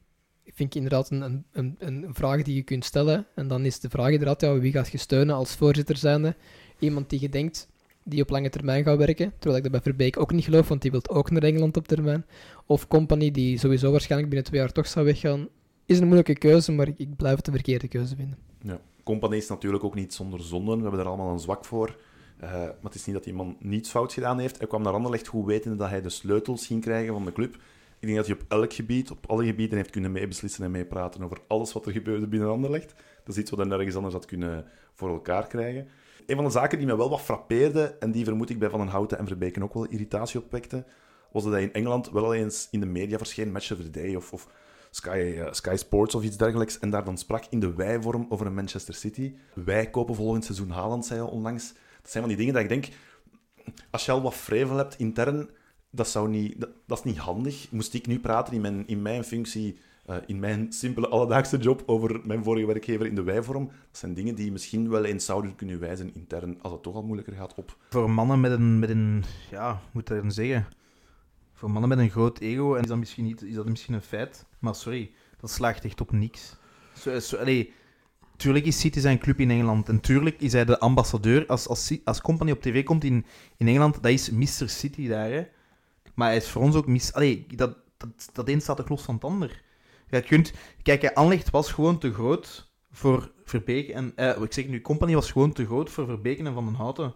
[0.54, 3.26] Vind ik inderdaad een, een, een, vraag die je kunt stellen.
[3.34, 6.36] En dan is de vraag inderdaad, ja, wie gaat je steunen als voorzitter zijnde?
[6.78, 7.68] Iemand die je denkt
[8.04, 10.82] die op lange termijn gaat werken, terwijl ik dat bij Verbeek ook niet geloof, want
[10.82, 12.26] die wil ook naar Engeland op termijn.
[12.66, 15.48] Of Company, die sowieso waarschijnlijk binnen twee jaar toch zou weggaan.
[15.86, 18.38] Is een moeilijke keuze, maar ik blijf het de verkeerde keuze vinden.
[18.62, 18.80] Ja.
[19.02, 20.76] Company is natuurlijk ook niet zonder zonden.
[20.76, 21.96] We hebben er allemaal een zwak voor.
[22.42, 24.58] Uh, maar het is niet dat die man niets fout gedaan heeft.
[24.58, 27.56] Hij kwam naar Anderlecht goed wetende dat hij de sleutels ging krijgen van de club.
[28.04, 31.22] Ik denk dat hij op elk gebied, op alle gebieden, heeft kunnen meebeslissen en meepraten
[31.22, 32.94] over alles wat er gebeurde binnen Anderlecht.
[33.24, 35.88] Dat is iets wat hij nergens anders had kunnen voor elkaar krijgen.
[36.26, 38.78] Een van de zaken die me wel wat frappeerde, en die vermoed ik bij Van
[38.78, 40.84] den Houten en Verbeken ook wel irritatie opwekte,
[41.32, 44.14] was dat hij in Engeland wel eens in de media verscheen, Match of the Day
[44.14, 44.48] of, of
[44.90, 48.46] Sky, uh, Sky Sports of iets dergelijks, en daar dan sprak in de wij-vorm over
[48.46, 49.34] een Manchester City.
[49.54, 51.72] Wij kopen volgend seizoen Haaland, zei hij onlangs.
[52.02, 52.88] Dat zijn van die dingen dat ik denk,
[53.90, 55.50] als je al wat vrevel hebt intern
[55.94, 57.70] dat, zou niet, dat, is niet handig.
[57.70, 59.78] Moest ik nu praten in mijn, in mijn functie,
[60.10, 64.14] uh, in mijn simpele alledaagse job over mijn vorige werkgever in de wijvorm, dat zijn
[64.14, 67.54] dingen die misschien wel eens zouden kunnen wijzen intern, als het toch al moeilijker gaat
[67.54, 67.76] op.
[67.90, 70.66] Voor mannen met een, met een ja, moet ik dan zeggen?
[71.52, 74.02] Voor mannen met een groot ego, en is dat misschien, niet, is dat misschien een
[74.02, 76.56] feit, maar sorry, dat slaagt echt op niks.
[76.94, 77.38] Zo,
[78.36, 79.88] tuurlijk is City zijn club in Engeland.
[79.88, 81.46] En tuurlijk is hij de ambassadeur.
[81.46, 83.24] Als, als, als Company op tv komt in,
[83.56, 84.68] in Engeland, dat is Mr.
[84.68, 85.30] City daar.
[85.30, 85.46] Hè.
[86.14, 87.12] Maar hij is voor ons ook mis...
[87.12, 89.62] Allee, dat, dat, dat een staat toch los van het ander.
[90.08, 90.52] Je kunt...
[90.82, 93.94] Kijk, Anlicht was gewoon te groot voor Verbeken.
[93.94, 96.74] En, eh, ik zeg nu, Company was gewoon te groot voor Verbeken en Van den
[96.74, 97.14] Houten.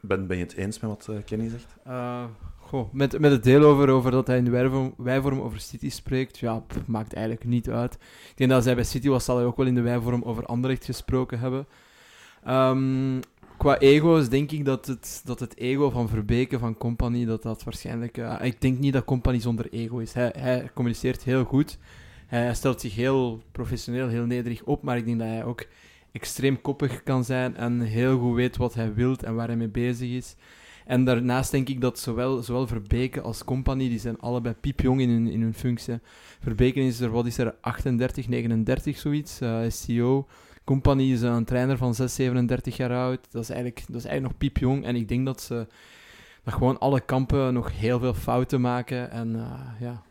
[0.00, 1.76] Ben, ben je het eens met wat uh, Kenny zegt?
[1.86, 2.24] Uh,
[2.56, 6.38] goh, met, met het deel over, over dat hij in de wijvorm, over City spreekt,
[6.38, 7.94] ja, maakt eigenlijk niet uit.
[8.30, 10.46] Ik denk dat hij bij City was, zal hij ook wel in de wijvorm over
[10.46, 11.66] Anderlecht gesproken hebben.
[12.48, 13.20] Um,
[13.58, 17.64] qua ego's denk ik dat het, dat het ego van Verbeke, van Company, dat dat
[17.64, 18.18] waarschijnlijk...
[18.18, 20.12] Uh, ik denk niet dat Company zonder ego is.
[20.12, 21.78] Hij, hij communiceert heel goed.
[22.26, 25.66] Hij stelt zich heel professioneel, heel nederig op, maar ik denk dat hij ook
[26.12, 29.68] extreem koppig kan zijn en heel goed weet wat hij wil en waar hij mee
[29.68, 30.36] bezig is.
[30.86, 35.08] En daarnaast denk ik dat zowel, zowel Verbeke als Company, die zijn allebei piepjong in
[35.08, 35.98] hun, in hun functie.
[36.40, 40.26] Verbeke is er, wat is er, 38, 39, zoiets, uh, is CEO.
[40.68, 43.26] Company is een trainer van 6, 37 jaar oud.
[43.30, 44.84] Dat is eigenlijk, dat is eigenlijk nog piepjong.
[44.84, 45.66] En ik denk dat ze
[46.44, 49.10] dat gewoon alle kampen nog heel veel fouten maken.
[49.10, 49.42] En uh,
[49.80, 50.02] ja.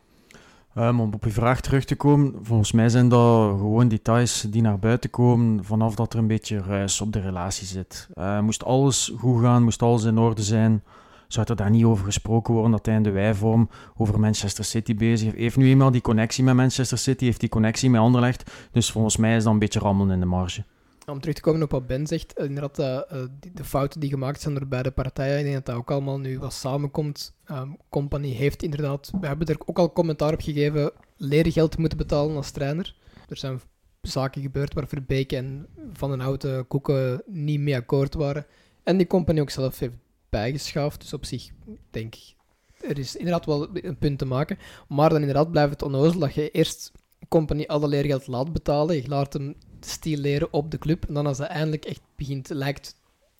[0.87, 4.61] Um, om op je vraag terug te komen, volgens mij zijn dat gewoon details die
[4.61, 8.09] naar buiten komen vanaf dat er een beetje ruis op de relatie zit.
[8.15, 10.83] Uh, moest alles goed gaan, moest alles in orde zijn,
[11.27, 14.95] zou er daar niet over gesproken worden dat hij in de wijvorm over Manchester City
[14.95, 15.41] bezig is.
[15.41, 18.51] Heeft nu eenmaal die connectie met Manchester City, heeft die connectie met Anderlecht.
[18.71, 20.63] Dus volgens mij is dat een beetje rammelen in de marge.
[21.05, 23.19] Om terug te komen op wat Ben zegt, eh, inderdaad, uh,
[23.53, 26.39] de fouten die gemaakt zijn door beide partijen, ik denk dat dat ook allemaal nu
[26.39, 27.35] wat samenkomt.
[27.51, 32.35] Um, Company heeft inderdaad, we hebben er ook al commentaar op gegeven, leergeld moeten betalen
[32.35, 32.95] als trainer.
[33.29, 33.59] Er zijn
[34.01, 38.45] zaken gebeurd waar Verbeek en Van den Houten Koeken niet mee akkoord waren.
[38.83, 39.93] En die Company ook zelf heeft
[40.29, 41.01] bijgeschaafd.
[41.01, 41.49] Dus op zich
[41.91, 42.35] denk ik,
[42.81, 44.57] er is inderdaad wel een punt te maken.
[44.87, 46.91] Maar dan inderdaad blijft het onnozel dat je eerst
[47.27, 48.95] company alle leergeld laat betalen.
[48.95, 51.05] Je laat hem stil leren op de club.
[51.07, 52.95] En dan als hij eindelijk echt begint, lijkt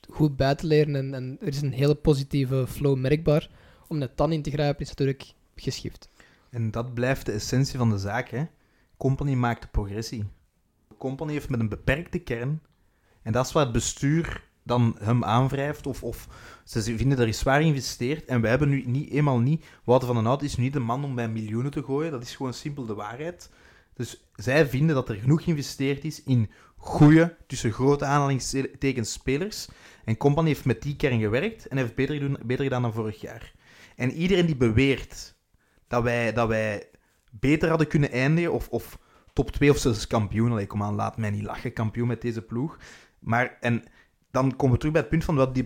[0.10, 3.50] goed bij te leren en, er is een hele positieve flow merkbaar,
[3.88, 6.10] om net dan in te grijpen is natuurlijk geschift.
[6.50, 8.30] En dat blijft de essentie van de zaak.
[8.30, 8.46] Hè?
[8.98, 10.26] Company maakt progressie.
[10.98, 12.62] Company heeft met een beperkte kern.
[13.22, 16.28] En dat is wat het bestuur dan hem aanwrijft of, of
[16.64, 19.66] ze vinden er is zwaar geïnvesteerd en wij hebben nu niet, eenmaal niet...
[19.84, 22.22] Wouter van den Hout is nu niet de man om bij miljoenen te gooien, dat
[22.22, 23.50] is gewoon simpel de waarheid.
[23.94, 29.68] Dus zij vinden dat er genoeg geïnvesteerd is in goede, tussen grote aanhalingstekens, spelers.
[30.06, 33.22] En Company heeft met die kern gewerkt en heeft beter, doen, beter gedaan dan vorig
[33.22, 33.54] jaar.
[33.96, 35.36] En iedereen die beweert
[35.88, 36.90] dat wij, dat wij
[37.32, 38.98] beter hadden kunnen eindigen, of, of
[39.34, 42.42] top 2 of zelfs kampioen, allee, kom aan, laat mij niet lachen, kampioen met deze
[42.42, 42.78] ploeg.
[43.20, 43.84] Maar, en
[44.38, 45.64] dan komen we terug bij het punt van wat die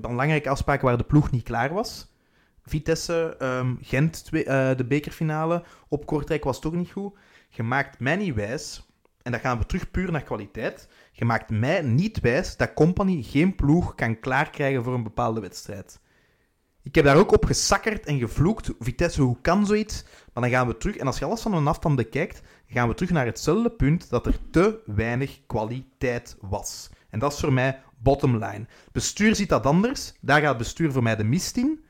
[0.00, 2.14] belangrijke, afspraken waar de ploeg niet klaar was.
[2.62, 7.18] Vitesse, um, Gent, twee, uh, de bekerfinale op Kortrijk was toch niet goed.
[7.48, 8.88] Je maakt mij niet wijs,
[9.22, 10.88] en dan gaan we terug puur naar kwaliteit.
[11.12, 16.00] Je maakt mij niet wijs dat Company geen ploeg kan klaarkrijgen voor een bepaalde wedstrijd.
[16.82, 18.72] Ik heb daar ook op gesakkerd en gevloekt.
[18.78, 20.04] Vitesse, hoe kan zoiets?
[20.32, 22.94] Maar dan gaan we terug, en als je alles van een afstand bekijkt, gaan we
[22.94, 26.90] terug naar hetzelfde punt dat er te weinig kwaliteit was.
[27.10, 28.66] En dat is voor mij bottom line.
[28.92, 30.12] Bestuur ziet dat anders.
[30.20, 31.84] Daar gaat bestuur voor mij de mist in.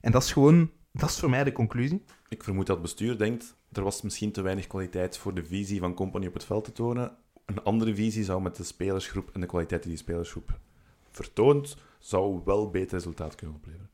[0.00, 2.04] En dat is gewoon, dat is voor mij de conclusie.
[2.28, 5.94] Ik vermoed dat bestuur denkt, er was misschien te weinig kwaliteit voor de visie van
[5.94, 7.16] Company op het veld te tonen.
[7.44, 10.58] Een andere visie zou met de spelersgroep en de kwaliteit die die spelersgroep
[11.10, 13.90] vertoont, zou wel beter resultaat kunnen opleveren.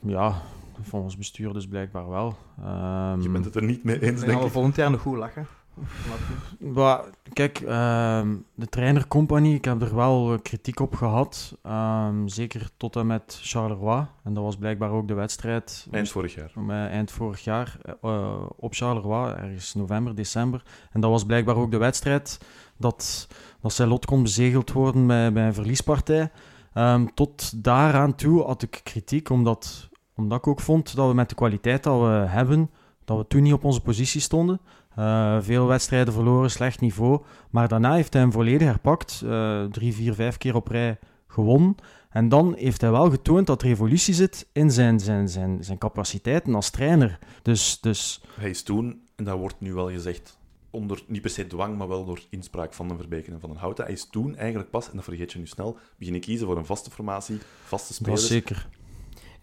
[0.00, 0.42] Ja,
[0.82, 2.36] volgens bestuur dus blijkbaar wel.
[2.60, 5.16] Um, Je bent het er niet mee eens, Dan gaan we volgend jaar nog goed
[5.16, 5.46] lachen.
[7.32, 11.56] Kijk, ehm, de trainercompagnie, ik heb er wel kritiek op gehad.
[11.66, 14.06] Um, zeker tot en met Charleroi.
[14.22, 15.86] En dat was blijkbaar ook de wedstrijd.
[15.90, 16.52] Eind vorig jaar.
[16.90, 20.62] eind vorig jaar uh, op Charleroi, ergens november, december.
[20.92, 22.38] En dat was blijkbaar ook de wedstrijd
[22.76, 23.28] dat,
[23.60, 26.30] dat zijn lot kon bezegeld worden bij, bij een verliespartij.
[26.74, 31.28] Um, tot daaraan toe had ik kritiek, omdat, omdat ik ook vond dat we met
[31.28, 32.70] de kwaliteit dat we hebben,
[33.04, 34.60] dat we toen niet op onze positie stonden.
[34.98, 37.22] Uh, veel wedstrijden verloren, slecht niveau.
[37.50, 39.22] Maar daarna heeft hij hem volledig herpakt.
[39.24, 41.74] Uh, drie, vier, vijf keer op rij gewonnen.
[42.10, 45.78] En dan heeft hij wel getoond dat er evolutie zit in zijn, zijn, zijn, zijn
[45.78, 47.18] capaciteiten als trainer.
[47.42, 48.22] Dus, dus...
[48.40, 50.38] Hij is toen, en dat wordt nu wel gezegd,
[50.70, 53.56] onder niet per se dwang, maar wel door inspraak van de Verbeken en van een
[53.56, 53.84] Houten.
[53.84, 56.66] Hij is toen eigenlijk pas, en dat vergeet je nu snel, beginnen kiezen voor een
[56.66, 58.20] vaste formatie, vaste spelers.
[58.20, 58.68] Dat zeker.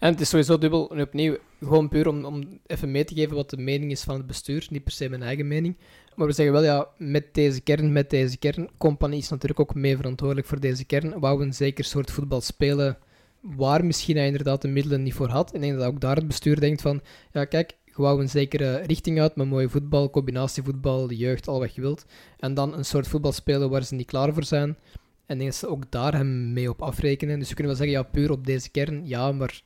[0.02, 3.36] En het is sowieso dubbel, en opnieuw, gewoon puur om, om even mee te geven
[3.36, 5.78] wat de mening is van het bestuur, niet per se mijn eigen mening.
[6.16, 9.76] Maar we zeggen wel, ja, met deze kern, met deze kern, Compagnie is natuurlijk ook
[9.76, 11.20] mee verantwoordelijk voor deze kern.
[11.20, 12.98] Wou een zeker soort voetbal spelen
[13.42, 15.54] waar misschien hij inderdaad de middelen niet voor had.
[15.54, 18.78] Ik denk dat ook daar het bestuur denkt van, ja kijk, je wou een zekere
[18.78, 22.06] richting uit met mooie voetbal, combinatievoetbal, de jeugd, al wat je wilt.
[22.40, 24.78] En dan een soort voetbal spelen waar ze niet klaar voor zijn.
[25.26, 27.40] En dat ze ook daar hem mee op afrekenen.
[27.40, 29.62] Dus we kunnen wel zeggen, ja, puur op deze kern, ja, maar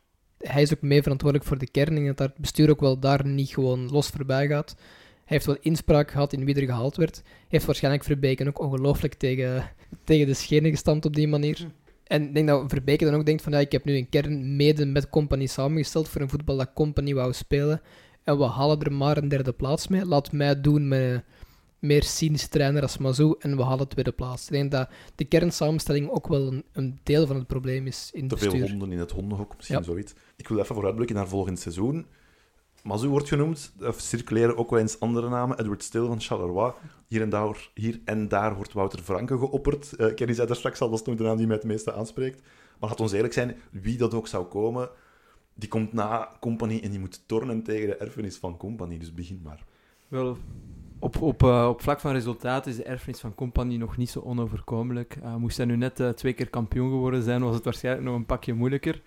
[0.47, 1.97] hij is ook mee verantwoordelijk voor de kern.
[1.97, 4.75] En dat het bestuur ook wel daar niet gewoon los voorbij gaat.
[4.77, 7.21] Hij heeft wel inspraak gehad in wie er gehaald werd.
[7.47, 9.71] Heeft waarschijnlijk Verbeken ook ongelooflijk tegen,
[10.03, 11.67] tegen de schenen gestampt op die manier.
[12.03, 14.55] En ik denk dat Verbeke dan ook denkt van ja, ik heb nu een kern
[14.55, 17.81] mede met Company samengesteld voor een voetbal dat Company wou spelen.
[18.23, 20.05] En we halen er maar een derde plaats mee.
[20.05, 21.23] Laat mij doen met
[21.79, 24.45] meer cynische trainer als Mazou en we halen tweede plaats.
[24.45, 28.27] Ik denk dat de kernsamenstelling ook wel een, een deel van het probleem is in
[28.27, 30.13] Te veel honden in het hondenhok, misschien zoiets.
[30.35, 32.05] Ik wil even vooruitblikken naar volgend seizoen.
[32.83, 35.59] Mazou wordt genoemd, of circuleren ook wel eens andere namen.
[35.59, 36.73] Edward Still van Charleroi.
[37.07, 39.93] Hier en daar, hier en daar wordt Wouter Franke geopperd.
[39.97, 41.93] Uh, Kenny zei daar straks al, dat is nog de naam die mij het meeste
[41.93, 42.41] aanspreekt.
[42.79, 44.89] Maar laat ons eerlijk zijn, wie dat ook zou komen,
[45.53, 48.97] die komt na Company en die moet tornen tegen de erfenis van Company.
[48.97, 49.63] Dus begin maar.
[50.07, 50.37] Wel,
[50.99, 54.19] op, op, uh, op vlak van resultaat is de erfenis van Company nog niet zo
[54.19, 55.15] onoverkomelijk.
[55.23, 58.25] Uh, moest hij nu net twee keer kampioen geworden zijn, was het waarschijnlijk nog een
[58.25, 59.01] pakje moeilijker.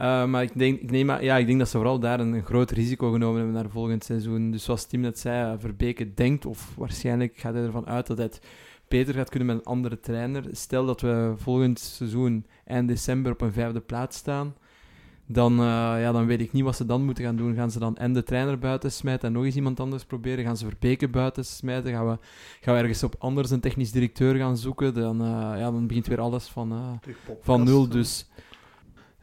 [0.00, 2.70] Maar ik denk, ik, neem, ja, ik denk dat ze vooral daar een, een, groot
[2.70, 4.50] risico genomen hebben naar volgend seizoen.
[4.50, 8.26] Dus zoals Tim net zei, Verbeke denkt, of waarschijnlijk gaat hij ervan uit dat hij
[8.26, 8.40] het
[8.88, 10.44] beter gaat kunnen met een andere trainer.
[10.52, 14.54] Stel dat we volgend seizoen eind december op een vijfde plaats staan
[15.30, 15.66] dan, uh,
[16.00, 17.54] ja, dan weet ik niet wat ze dan moeten gaan doen.
[17.54, 20.44] Gaan ze dan en de trainer buiten smijten en nog eens iemand anders proberen?
[20.44, 21.92] Gaan ze Verbeke buiten smijten?
[21.92, 22.18] Gaan we,
[22.60, 24.94] gaan we ergens op anders een technisch directeur gaan zoeken?
[24.94, 27.00] Dan, uh, ja, dan begint weer alles van,
[27.40, 27.88] van nul.
[27.88, 28.28] Dus.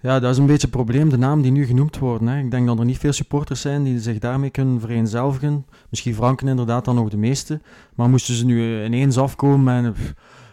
[0.06, 2.28] Ja, dat is een beetje het probleem, de namen die nu genoemd worden.
[2.28, 2.40] Hè.
[2.40, 5.66] Ik denk dat er niet veel supporters zijn die zich daarmee kunnen vereenzelvigen.
[5.90, 7.62] Misschien Franken inderdaad dan nog de meeste.
[7.96, 9.96] Maar moesten ze nu ineens afkomen en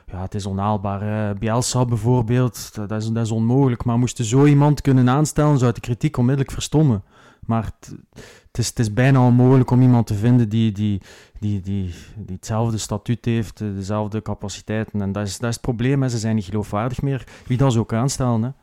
[0.07, 1.34] ja, het is onhaalbaar.
[1.36, 3.84] Bielsa bijvoorbeeld, dat, is, dat is onmogelijk.
[3.84, 7.03] Maar moesten zo iemand kunnen aanstellen, zou de kritiek onmiddellijk verstommen.
[7.46, 11.00] Maar het, is, is bijna onmogelijk om iemand te vinden die, die,
[11.40, 15.00] die, die, die hetzelfde statuut heeft, eh, dezelfde capaciteiten.
[15.00, 16.09] En dat is, dat is het probleem, hè.
[16.09, 17.24] ze zijn niet geloofwaardig meer.
[17.46, 18.55] Wie dat ze ook aanstellen.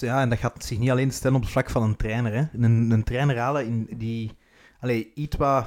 [0.00, 2.32] Ja, en dat gaat zich niet alleen stellen op het vlak van een trainer.
[2.32, 2.64] Hè.
[2.64, 4.36] Een, een trainer halen in die...
[4.80, 5.36] Allee, iets.
[5.36, 5.64] Hoe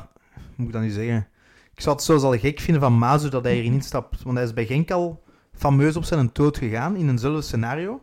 [0.55, 1.27] moet ik dat nu zeggen?
[1.73, 4.23] Ik zou het zo al gek vinden van Mazu dat hij erin instapt.
[4.23, 8.01] Want hij is bij Genk al fameus op zijn dood gegaan in eenzelfde scenario.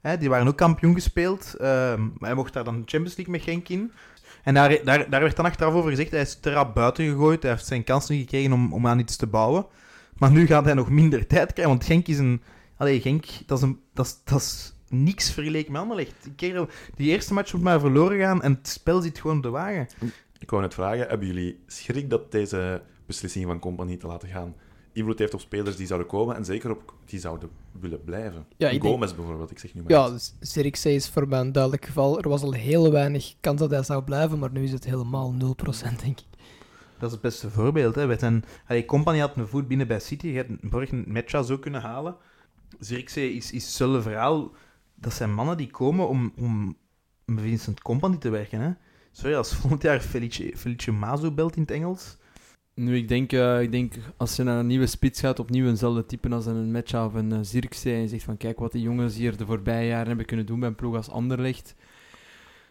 [0.00, 3.42] Hè, die waren ook kampioen gespeeld, ehm, maar hij mocht daar dan Champions League met
[3.42, 3.92] Genk in.
[4.42, 7.50] En daar, daar, daar werd dan achteraf over gezegd, hij is te buiten gegooid, hij
[7.50, 9.66] heeft zijn kans niet gekregen om, om aan iets te bouwen.
[10.16, 12.42] Maar nu gaat hij nog minder tijd krijgen, want Genk is een...
[12.76, 16.14] Allee, Genk, dat is, een, dat is, dat is niks vergeleken met Anderlecht.
[16.22, 19.42] Die, kerel, die eerste match moet maar verloren gaan en het spel zit gewoon op
[19.42, 19.88] de wagen.
[20.38, 24.54] Ik wou net vragen, hebben jullie schrik dat deze beslissing van Company te laten gaan
[24.92, 28.46] invloed heeft op spelers die zouden komen en zeker op die zouden willen blijven?
[28.56, 30.34] Ja, Gomez bijvoorbeeld, ik zeg nu maar Ja, iets.
[30.38, 32.20] dus Zirkzee is voor mij een duidelijk geval.
[32.20, 35.34] Er was al heel weinig kans dat hij zou blijven, maar nu is het helemaal
[35.34, 35.36] 0%,
[36.04, 36.26] denk ik.
[36.98, 37.94] Dat is het beste voorbeeld.
[37.94, 38.18] Hè.
[38.18, 40.26] Zijn, allee, Company had een voet binnen bij City.
[40.26, 42.16] Je hebt Borg een Metja zo kunnen halen.
[42.78, 44.50] Zirkzee is, is hetzelfde verhaal.
[45.00, 46.76] Dat zijn mannen die komen om, om
[47.24, 48.60] met Vincent Company te werken.
[48.60, 48.70] Hè.
[49.12, 52.16] Sorry, als volgend jaar Felice, Felice Mazo belt in het Engels.
[52.74, 56.06] Nu, ik denk, eh, ik denk als je naar een nieuwe spits gaat, opnieuw eenzelfde
[56.06, 58.82] type als een Metja of een uh, Zirkzee, en je zegt van kijk wat die
[58.82, 61.74] jongens hier de voorbije jaren hebben kunnen doen bij een ploeg als Anderlecht,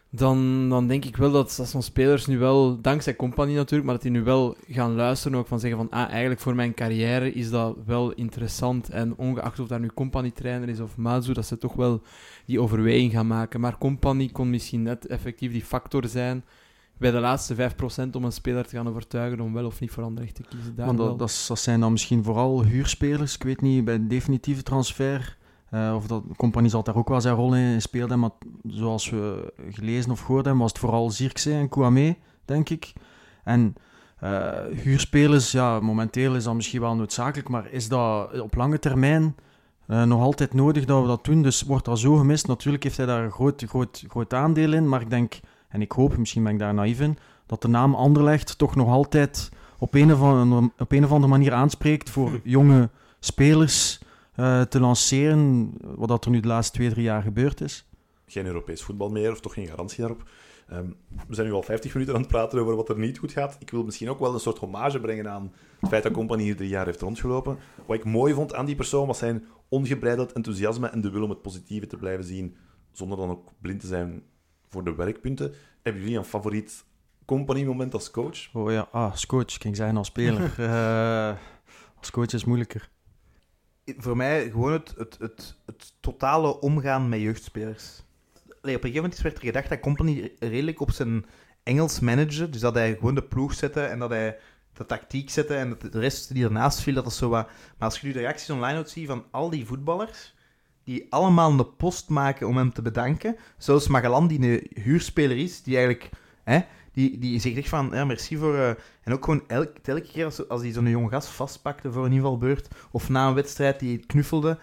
[0.09, 3.93] dan, dan denk ik wel dat, dat zo'n spelers nu wel, dankzij Company natuurlijk, maar
[3.93, 7.33] dat die nu wel gaan luisteren ook van zeggen van ah, eigenlijk voor mijn carrière
[7.33, 11.45] is dat wel interessant en ongeacht of daar nu Company trainer is of Mazu, dat
[11.45, 12.01] ze toch wel
[12.45, 13.59] die overweging gaan maken.
[13.59, 16.43] Maar Company kon misschien net effectief die factor zijn
[16.97, 20.03] bij de laatste 5% om een speler te gaan overtuigen om wel of niet voor
[20.03, 20.75] Anderlecht te kiezen.
[20.75, 21.07] Daar Want wel.
[21.07, 23.35] dat, dat, dat zijn dan misschien vooral huurspelers.
[23.35, 25.36] Ik weet niet, bij een definitieve transfer...
[25.69, 28.19] eh, of dat compagnie zal daar ook wel zijn rol in spelen.
[28.19, 28.29] Maar
[28.67, 32.15] zoals we gelezen of gehoord hebben, was het vooral Zirkzee en Kouame,
[32.45, 32.93] denk ik.
[33.43, 33.75] En
[34.19, 34.49] eh,
[34.83, 37.49] huurspelers, ja, momenteel is dat misschien wel noodzakelijk.
[37.49, 39.35] Maar is dat op lange termijn
[39.87, 41.41] eh, nog altijd nodig dat we dat doen?
[41.41, 42.47] Dus wordt dat zo gemist?
[42.47, 44.89] Natuurlijk heeft hij daar een groot, groot, groot aandeel in.
[44.89, 45.39] Maar ik denk,
[45.69, 48.89] en ik hoop, misschien ben ik daar naïef in, dat de naam Anderlecht toch nog
[48.89, 49.49] altijd
[49.79, 50.21] op een of
[50.77, 52.89] op een of andere manier aanspreekt voor jonge
[53.19, 53.99] spelers
[54.37, 57.85] eh, te lanceren, wat dat er nu de laatste twee, drie jaar gebeurd is.
[58.25, 60.29] Geen Europees voetbal meer, of toch geen garantie daarop.
[60.67, 60.87] Ehm,
[61.27, 63.55] we zijn nu al 50 minuten aan het praten over wat er niet goed gaat.
[63.59, 66.55] Ik wil misschien ook wel een soort hommage brengen aan het feit dat Company hier
[66.55, 67.57] drie jaar heeft rondgelopen.
[67.85, 71.29] Wat ik mooi vond aan die persoon was zijn ongebreideld enthousiasme en de wil om
[71.29, 72.55] het positieve te blijven zien,
[72.91, 74.23] zonder dan ook blind te zijn
[74.67, 75.53] voor de werkpunten.
[75.81, 76.85] Hebben jullie een favoriet
[77.25, 78.53] Company-moment als coach?
[78.53, 80.53] Oh ja, ah, als coach, kan ik zeggen als speler.
[80.57, 81.35] Eh,
[81.99, 82.89] als coach is moeilijker.
[83.97, 88.03] Voor mij gewoon het, het, het, het totale omgaan met jeugdspelers.
[88.47, 91.25] Op een gegeven moment werd er gedacht dat Company redelijk op zijn
[91.63, 92.49] Engels managde.
[92.49, 94.37] Dus dat hij gewoon de ploeg zette en dat hij
[94.73, 97.47] de tactiek zette en dat de rest die ernaast viel, dat is zo wat...
[97.77, 100.35] Maar als je nu de reacties online ook ziet van al die voetballers,
[100.83, 103.35] die allemaal een post maken om hem te bedanken.
[103.57, 106.09] Zelfs Magalan, die een huurspeler is, die eigenlijk...
[106.43, 106.59] Hè,
[106.97, 108.55] die, die zegt echt van, ja, merci voor...
[108.55, 108.69] eh,
[109.03, 112.11] en ook gewoon elk, elke keer als, als hij zo'n jong gast vastpakte voor een
[112.11, 114.57] invalbeurt, of na een wedstrijd die knuffelde,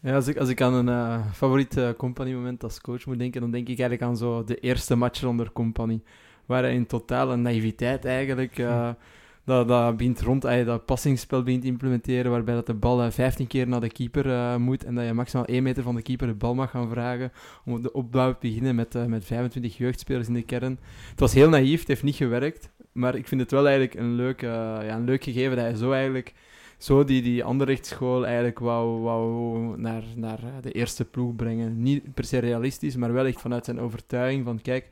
[0.00, 3.40] Ja, als ik, als ik aan een eh, favoriet eh, company-moment als coach moet denken,
[3.40, 6.02] dan denk ik eigenlijk aan zo de eerste match onder company.
[6.46, 8.58] Waar hij in totale naïviteit eigenlijk
[9.44, 13.10] dat, dat, begint rond, eh, dat passingsspel begint te implementeren, waarbij dat de bal eh,
[13.10, 16.02] 15 keer naar de keeper eh, moet en dat je maximaal 1 meter van de
[16.02, 17.32] keeper de bal mag gaan vragen
[17.64, 20.78] om de opbouw te beginnen met, eh, met 25 jeugdspelers in de kern.
[21.10, 24.14] Het was heel naïef, het heeft niet gewerkt, maar ik vind het wel eigenlijk een
[24.14, 24.48] leuk, eh,
[24.82, 26.34] ja, een leuk gegeven dat hij zo eigenlijk
[26.78, 31.82] zo die, die Anderlecht-school eigenlijk wou, wou naar, naar eh, de eerste ploeg brengen.
[31.82, 34.88] Niet per se realistisch, maar wel echt vanuit zijn overtuiging van kijk,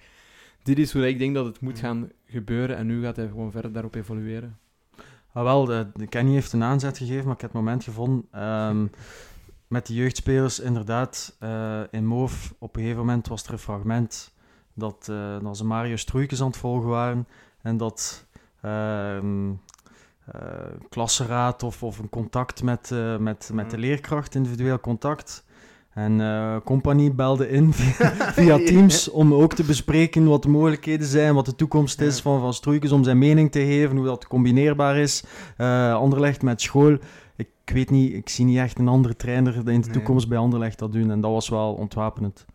[0.68, 3.50] dit is hoe ik denk dat het moet gaan gebeuren en nu gaat hij gewoon
[3.50, 4.58] verder daarop evolueren.
[5.32, 8.26] Ah, wel, de, de Kenny heeft een aanzet gegeven, maar ik heb het moment gevonden.
[8.30, 8.86] ehm,
[9.76, 14.34] met de jeugdspelers, inderdaad, eh, in Moof, op een gegeven moment was er een fragment
[14.74, 17.26] dat, eh, dat ze Mario Stroeikens aan het volgen waren
[17.62, 18.26] en dat
[18.60, 19.18] eh,
[20.88, 25.44] klasseraad of, of een contact met, met, met de leerkracht, individueel contact.
[25.98, 31.06] En eh Compagnie belde in via, via Teams om ook te bespreken wat de mogelijkheden
[31.06, 32.22] zijn, wat de toekomst is Ja.
[32.22, 35.24] van, van Stroeikens, om zijn mening te geven, hoe dat combineerbaar is.
[35.56, 36.96] Eh Anderlecht met school.
[37.36, 39.80] Ik weet niet, ik zie niet echt een andere trainer in de Nee.
[39.90, 41.10] toekomst bij Anderlecht dat doen.
[41.10, 42.46] En dat was wel ontwapenend.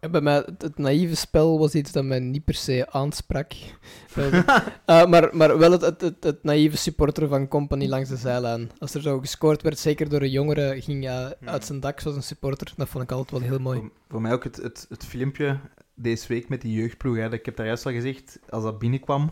[0.00, 3.52] En Bij mij, het, naïeve spel was iets dat mij niet per se aansprak.
[4.14, 4.30] Wel,
[4.86, 8.70] eh, maar, maar wel het, het, het, het naïeve supporter van Company langs de zijlijn.
[8.78, 12.16] Als er zo gescoord werd, zeker door een jongere, ging hij uit zijn dak zoals
[12.16, 12.72] een supporter.
[12.76, 13.78] Dat vond ik altijd wel heel mooi.
[13.78, 15.60] Voor, voor mij ook het, het, het filmpje
[15.94, 17.16] deze week met die jeugdploeg.
[17.16, 17.32] Hè.
[17.32, 19.30] Ik heb daar juist al gezegd, als dat binnenkwam,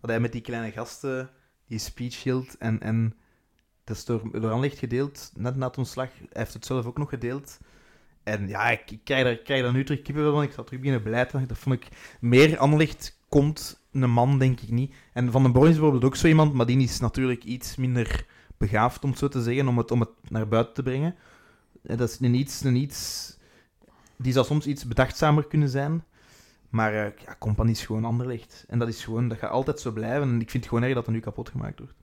[0.00, 1.30] dat hij met die kleine gasten
[1.66, 2.56] die speech hield.
[2.58, 3.14] En, en
[3.84, 6.08] dat is door, door Anderlecht gedeeld, net na het ontslag.
[6.18, 7.58] Hij heeft het zelf ook nog gedeeld.
[8.28, 10.42] En ja, ik, krijg, daar, ik krijg daar nu terug kippenvel van.
[10.42, 11.48] Ik zat terug beginnen blijten.
[11.48, 11.88] Dat vond ik
[12.20, 14.94] meer Anderlecht komt een man, denk ik niet.
[15.12, 18.26] En Van den Born is bijvoorbeeld ook zo iemand, maar die is natuurlijk iets minder
[18.56, 21.14] begaafd, om het zo te zeggen, om het, om het naar buiten te brengen.
[21.82, 23.36] Eh, Dat is een iets, een iets...
[24.16, 26.04] Die zou soms iets bedachtzamer kunnen zijn.
[26.68, 28.64] Maar eh, ja, Company is gewoon Anderlecht.
[28.68, 29.28] En dat is gewoon...
[29.28, 30.22] Dat gaat altijd zo blijven.
[30.22, 31.94] En ik vind het gewoon erg dat dat nu kapot gemaakt wordt.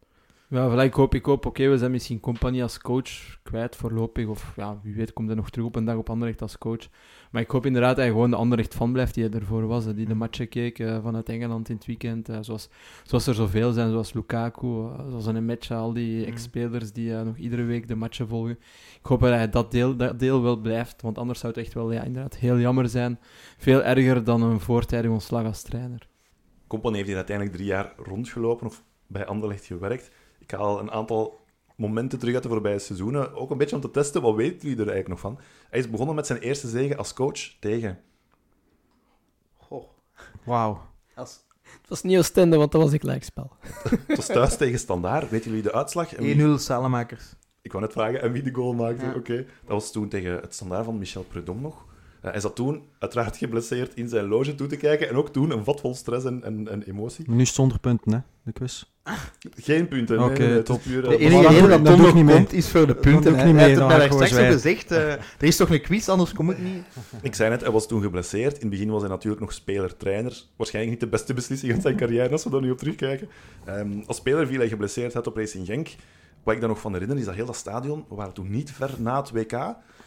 [0.50, 4.28] Ja, ik hoop, ik hoop oké, we zijn misschien compagnie als coach kwijt voorlopig.
[4.28, 6.88] Of ja, wie weet komt hij nog terug op een dag op Anderlecht als coach.
[7.32, 9.94] Maar ik hoop inderdaad dat hij gewoon de Anderlecht fan blijft die hij ervoor was.
[9.94, 12.30] Die de matchen keek eh, vanuit Engeland in het weekend.
[12.30, 12.70] eh, zoals,
[13.04, 16.28] zoals er zoveel zijn, zoals Lukaku, eh, zoals een match, al die Mhm.
[16.30, 18.58] ex-spelers die nog iedere week de matchen volgen.
[19.00, 21.74] Ik hoop dat hij dat deel, dat deel wel blijft, want anders zou het echt
[21.74, 23.20] wel ja, inderdaad heel jammer zijn.
[23.58, 26.08] Veel erger dan een voortijdig ontslag als trainer.
[26.68, 30.12] Company heeft hier uiteindelijk drie jaar rondgelopen of bij Anderlecht gewerkt.
[30.46, 31.40] Ik haal een aantal
[31.76, 33.34] momenten terug uit de voorbije seizoenen.
[33.34, 35.40] Ook een beetje om te testen, wat weten jullie er eigenlijk nog van?
[35.70, 38.00] Hij is begonnen met zijn eerste zege als coach tegen...
[39.58, 39.84] Goh.
[40.44, 40.82] Wauw.
[41.16, 43.52] Als Het was niet Oostende, want dat was een gelijkspel.
[44.08, 45.30] Het was thuis tegen Standaard.
[45.30, 46.14] Weten jullie de uitslag?
[46.16, 47.36] En wie- 1-0 Salemakers.
[47.62, 49.06] Ik wou net vragen, en wie de goal maakte?
[49.06, 49.14] Ja.
[49.16, 49.36] Oké.
[49.36, 51.86] Dat was toen tegen het Standaard van Michel Prudhomme nog.
[52.26, 55.10] Eh, hij zat toen uiteraard geblesseerd in zijn loge toe te kijken.
[55.10, 57.26] En ook toen een vat vol stress en, en, en emotie.
[57.32, 58.84] Nu zonder punten, hè, de quiz.
[59.56, 60.24] Geen punten.
[60.24, 60.82] Oké, nee, top.
[60.84, 62.36] puur, eh, De maar enige reden dat Tom nog niet mee.
[62.36, 63.22] komt, is voor de punten.
[63.24, 63.46] doe ik hè.
[63.46, 64.92] niet Hij mee, heeft dan het mij straks ook gezegd.
[64.92, 66.84] eh, er is toch een quiz, anders kom ik niet.
[67.22, 68.54] Ik zei net, hij was toen geblesseerd.
[68.54, 70.44] In het begin was hij natuurlijk nog speler-trainer.
[70.56, 73.28] Waarschijnlijk niet de beste beslissing van zijn carrière, als we daar nu op terugkijken.
[73.66, 75.88] Ehm, als speler viel hij geblesseerd uit op Racing Genk.
[76.46, 78.72] Wat ik daar nog van herinner, is dat heel dat stadion, we waren toen niet
[78.72, 79.52] ver na het WK,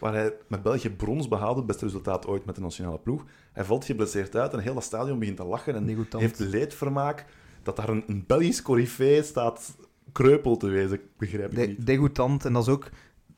[0.01, 3.25] waar hij met België brons behaalde, het beste resultaat ooit met de nationale ploeg.
[3.53, 7.25] Hij valt geblesseerd uit en heel dat stadion begint te lachen en heeft leedvermaak
[7.63, 9.77] dat daar een, een Belgisch corifee staat
[10.13, 11.87] kreupel te wezen, begrijp ik De, niet.
[11.87, 12.45] degoutant.
[12.45, 12.89] En dat is, ook,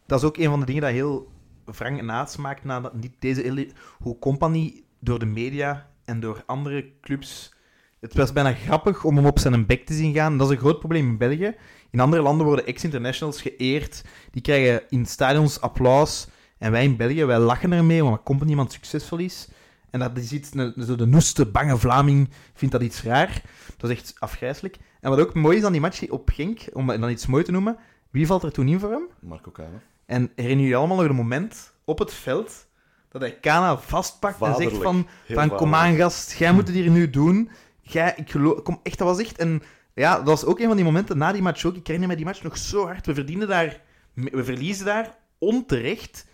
[0.06, 1.30] dat is ook een van de dingen dat heel
[1.64, 7.54] wrang nasmaakt na dat, niet deze hoe Company door de media en door andere clubs.
[8.00, 10.38] Het was bijna grappig om hem op zijn bek te zien gaan.
[10.38, 11.56] Dat is een groot probleem in België.
[11.90, 14.04] In andere landen worden ex-internationals geëerd.
[14.30, 16.26] Die krijgen in stadions applaus.
[16.58, 19.48] En wij in België, wij lachen ermee, omdat Company iemand succesvol is.
[19.90, 20.50] En dat is iets,
[20.86, 23.42] zo de noeste, bange Vlaming vindt dat iets raar.
[23.76, 24.76] Dat is echt afgrijzelijk.
[25.00, 27.50] En wat ook mooi is aan die match op Genk, om dan iets mooi te
[27.50, 27.76] noemen,
[28.10, 29.08] wie valt er toen in voor hem?
[29.20, 29.80] Marco Kane.
[30.06, 32.66] En herinner je allemaal nog een moment op het veld
[33.08, 36.90] dat hij Kana vastpakt en zegt van, van kom aan gast, jij moet het hier
[36.90, 37.50] nu doen.
[37.80, 39.62] Jij, ik geloof, kom, echt, dat was echt een...
[40.00, 41.76] Ja, dat was ook een van die momenten na die match ook.
[41.76, 43.06] Ik herinner me die match nog zo hard.
[43.06, 43.80] We verdienen daar...
[44.14, 46.26] We verliezen daar onterecht.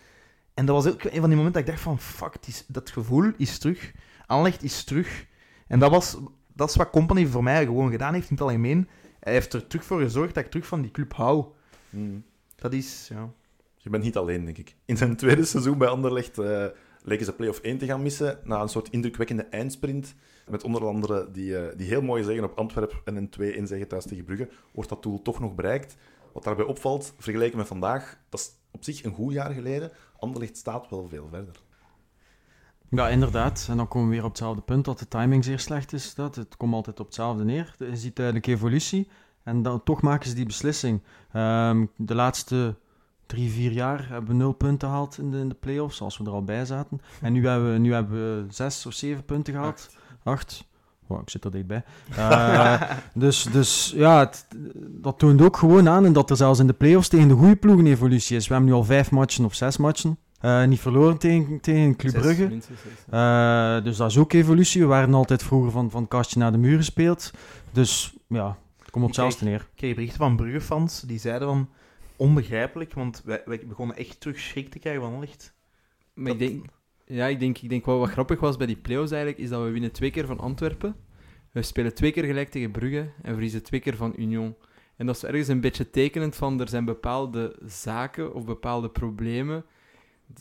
[0.53, 2.89] En dat was ook een van die momenten dat ik dacht van, fuck, is, dat
[2.89, 3.91] gevoel is terug.
[4.25, 5.25] Aanleg is terug.
[5.67, 6.17] En dat was...
[6.53, 8.89] Dat is wat Company voor mij gewoon gedaan heeft in het algemeen.
[9.19, 11.45] Hij heeft er terug voor gezorgd dat ik terug van die club hou.
[11.89, 12.23] Mm.
[12.55, 13.07] Dat is...
[13.13, 13.29] Ja.
[13.77, 14.75] Je bent niet alleen, denk ik.
[14.85, 16.65] In zijn tweede seizoen bij Anderlecht eh
[17.07, 20.15] leken ze play-off 1 te gaan missen, na een soort indrukwekkende eindsprint.
[20.47, 23.67] Met onder andere die, eh, die heel mooie zegen op Antwerpen en een 2 in
[23.67, 25.95] zegen thuis tegen Brugge, wordt dat doel toch nog bereikt.
[26.33, 29.91] Wat daarbij opvalt, vergeleken met vandaag, dat is op zich een goed jaar geleden.
[30.19, 31.61] Anderlecht staat wel veel verder.
[32.89, 33.67] Ja, inderdaad.
[33.69, 36.15] En dan komen we weer op hetzelfde punt dat de timing zeer slecht is.
[36.15, 36.35] Dat.
[36.35, 37.75] Het komt altijd op hetzelfde neer.
[37.77, 39.09] Je ziet duidelijk evolutie.
[39.43, 41.01] En dan, toch maken ze die beslissing.
[41.31, 42.75] Ehm, de laatste
[43.27, 46.23] drie, vier jaar hebben we nul punten gehaald in de, in de play-offs, als we
[46.25, 47.01] er al bij zaten.
[47.21, 49.89] En nu hebben we, nu hebben we zes of zeven punten gehaald.
[50.23, 50.65] Acht.
[51.07, 51.83] Wow, ik zit er dichtbij.
[52.15, 52.81] Eh,
[53.13, 54.47] dus, dus ja, het-
[54.87, 57.55] dat toont ook gewoon aan en dat er zelfs in de play-offs tegen de goede
[57.55, 58.47] ploegen evolutie is.
[58.47, 60.17] We hebben nu al vijf matchen of zes matchen.
[60.39, 62.59] eh, niet verloren tegen, tegen Club Zes, Brugge.
[63.09, 64.81] Eh, dus dat is ook evolutie.
[64.81, 67.31] We waren altijd vroeger van, van kastje naar de muur gespeeld.
[67.71, 69.59] Dus ja, het komt op hetzelfde neer.
[69.59, 71.69] Ik kreeg berichten van Brugge-fans die zeiden van
[72.17, 75.53] onbegrijpelijk, want wij, wij begonnen echt terug schrik te krijgen van licht.
[76.13, 76.65] Maar ik denk,
[77.05, 79.63] ja, ik denk, ik denk wat, wat grappig was bij die play-offs eigenlijk, is dat
[79.63, 80.95] we winnen twee keer van Antwerpen.
[81.51, 84.55] We spelen twee keer gelijk tegen Brugge en verliezen twee keer van Union.
[84.95, 89.65] En dat is ergens een beetje tekenend van, er zijn bepaalde zaken of bepaalde problemen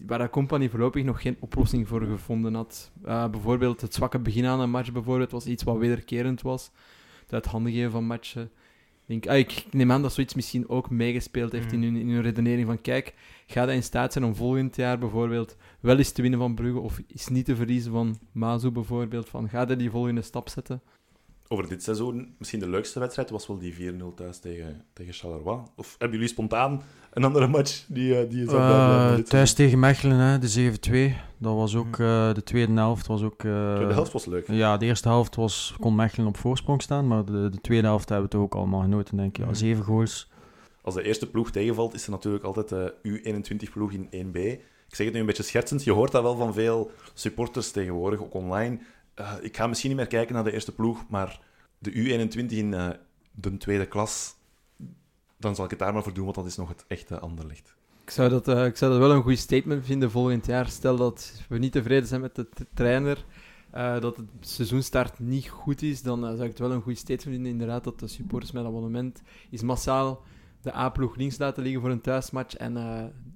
[0.06, 2.90] waar de compagnie voorlopig nog geen oplossing voor gevonden had.
[3.04, 6.70] Eh, bijvoorbeeld het zwakke begin aan een match bijvoorbeeld was iets wat wederkerend was.
[7.22, 8.50] Het uithandigen van matchen.
[9.08, 12.08] Ik, denk, ah, ik neem aan dat zoiets misschien ook meegespeeld heeft in, hun, in
[12.08, 13.14] hun redenering van kijk,
[13.46, 16.78] ga dat in staat zijn om volgend jaar bijvoorbeeld wel eens te winnen van Brugge
[16.78, 19.28] of is niet te verliezen van Mazu bijvoorbeeld.
[19.28, 20.82] Van, ga dat die volgende stap zetten?
[21.48, 25.58] Over dit seizoen, misschien de leukste wedstrijd was wel die 4-0 thuis tegen, tegen Charleroi.
[25.76, 26.82] Of hebben jullie spontaan
[27.12, 29.56] een andere match die, eh, die je zou bijblijven Eh, dit thuis seizoen?
[29.56, 31.16] tegen Mechelen, hè, de 7-2.
[31.38, 33.06] Dat was ook eh, de tweede helft.
[33.06, 34.46] Was ook, eh, De helft was leuk.
[34.50, 37.06] Ja, de eerste helft was, kon Mechelen op voorsprong staan.
[37.06, 39.36] Maar de, de tweede helft hebben we toch ook allemaal genoten, denk ik.
[39.36, 39.54] Ja, Mhm.
[39.54, 40.30] zeven goals.
[40.82, 44.36] Als de eerste ploeg tegenvalt, is er natuurlijk altijd de U21-ploeg in 1B.
[44.88, 48.20] Ik zeg het nu een beetje schertsend, je hoort dat wel van veel supporters tegenwoordig,
[48.20, 48.78] ook online.
[49.16, 51.40] Eh, ik ga misschien niet meer kijken naar de eerste ploeg, maar
[51.78, 52.88] de U21 in eh,
[53.30, 54.34] de tweede klas,
[55.36, 57.74] dan zal ik het daar maar voor doen, want dat is nog het echte Anderlecht.
[58.02, 60.68] Ik zou, dat, eh, ik zou dat wel een goed statement vinden volgend jaar.
[60.68, 63.24] Stel dat we niet tevreden zijn met de trainer,
[64.00, 67.52] dat het seizoenstart niet goed is, dan zou ik het wel een goed statement vinden.
[67.52, 70.22] Inderdaad, dat de supporters met abonnement is massaal
[70.60, 72.72] de A-ploeg links laten liggen voor een thuismatch en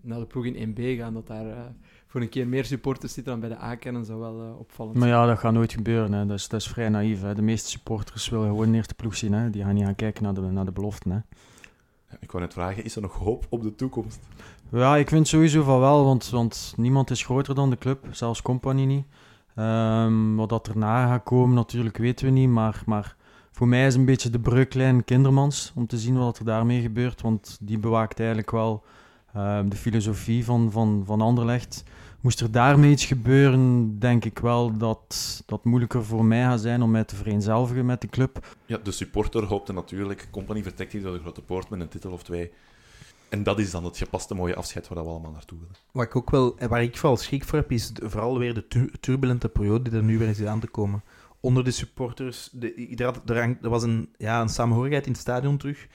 [0.00, 1.14] naar de ploeg in 1B gaan.
[1.14, 1.74] Dat daar
[2.10, 5.08] voor een keer meer supporters zitten dan bij de A-kennen, zou wel eh, opvallend Maar
[5.08, 6.12] ja, dat gaat nooit gebeuren.
[6.12, 6.26] Hè.
[6.26, 7.22] Dat, is, dat is vrij naïef.
[7.22, 7.34] Hè.
[7.34, 9.32] De meeste supporters willen gewoon een eerste ploeg zien.
[9.32, 9.50] Hè.
[9.50, 11.10] Die gaan niet gaan kijken naar de, naar de beloften.
[11.10, 11.16] Hè.
[12.10, 14.20] Ja, Ik wou net vragen, is er nog hoop op de toekomst?
[14.70, 18.42] Ja, ik vind sowieso van wel, want, want niemand is groter dan de club, zelfs
[18.42, 19.04] Company niet.
[19.54, 23.16] Ehm, wat dat erna gaat komen, natuurlijk weten we niet, maar, maar
[23.50, 27.20] voor mij is een beetje de breuklijn Kindermans, om te zien wat er daarmee gebeurt,
[27.20, 28.84] want die bewaakt eigenlijk wel
[29.34, 31.84] ehm, de filosofie van, van, van Anderlecht.
[32.20, 36.82] Moest er daarmee iets gebeuren, denk ik wel dat dat moeilijker voor mij gaat zijn
[36.82, 38.56] om mij te vereenzelvigen met de club.
[38.66, 42.12] Ja, de supporter hoopte natuurlijk, Company vertrekt hier door de grote poort met een titel
[42.12, 42.50] of twee.
[43.28, 45.74] En dat is dan het gepaste mooie afscheid waar we allemaal naartoe willen.
[45.92, 48.68] Wat ik ook wel, en waar ik vooral schrik voor heb, is vooral weer de
[48.68, 51.02] tu- turbulente periode die er nu weer is aan te komen.
[51.40, 55.56] Onder de supporters, de, had- er, er was een, ja, een samenhorigheid in het stadion
[55.56, 55.86] terug.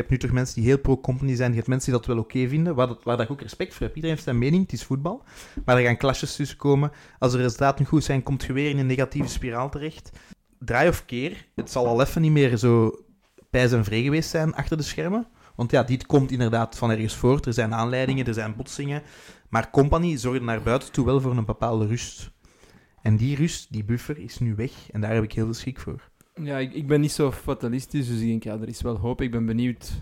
[0.00, 2.48] Hebt nu toch mensen die heel pro-company zijn, je hebt mensen die dat wel oké
[2.48, 3.94] vinden, waar, dat, waar dat ik ook respect voor heb.
[3.94, 5.24] Iedereen heeft zijn mening, het is voetbal.
[5.64, 6.92] Maar er gaan clashes tussen komen.
[7.18, 10.10] Als de resultaten goed zijn, komt je weer in een negatieve spiraal terecht.
[10.58, 13.04] Draai of keer, het zal al even niet meer zo
[13.50, 15.26] pijs en vree geweest zijn achter de schermen.
[15.54, 17.46] Want ja, dit komt inderdaad van ergens voort.
[17.46, 19.02] Er zijn aanleidingen, er zijn botsingen.
[19.48, 22.30] Maar Company zorgde naar buiten toe wel voor een bepaalde rust.
[23.02, 24.72] En die rust, die buffer, is nu weg.
[24.90, 26.09] En daar heb ik heel veel schrik voor.
[26.42, 29.20] Ja, ik, ik ben niet zo fatalistisch, dus ik denk, ja, er is wel hoop.
[29.20, 29.92] Ik ben benieuwd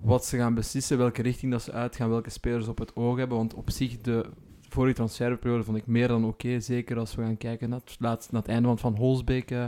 [0.00, 3.36] wat ze gaan beslissen, welke richting dat ze uitgaan, welke spelers op het oog hebben.
[3.36, 4.30] Want op zich, de
[4.68, 6.60] vorige transferperiode vond ik meer dan oké.
[6.60, 9.50] zeker als we gaan kijken naar het, laatst, naar het einde van Van Holsbeek.
[9.50, 9.64] eh,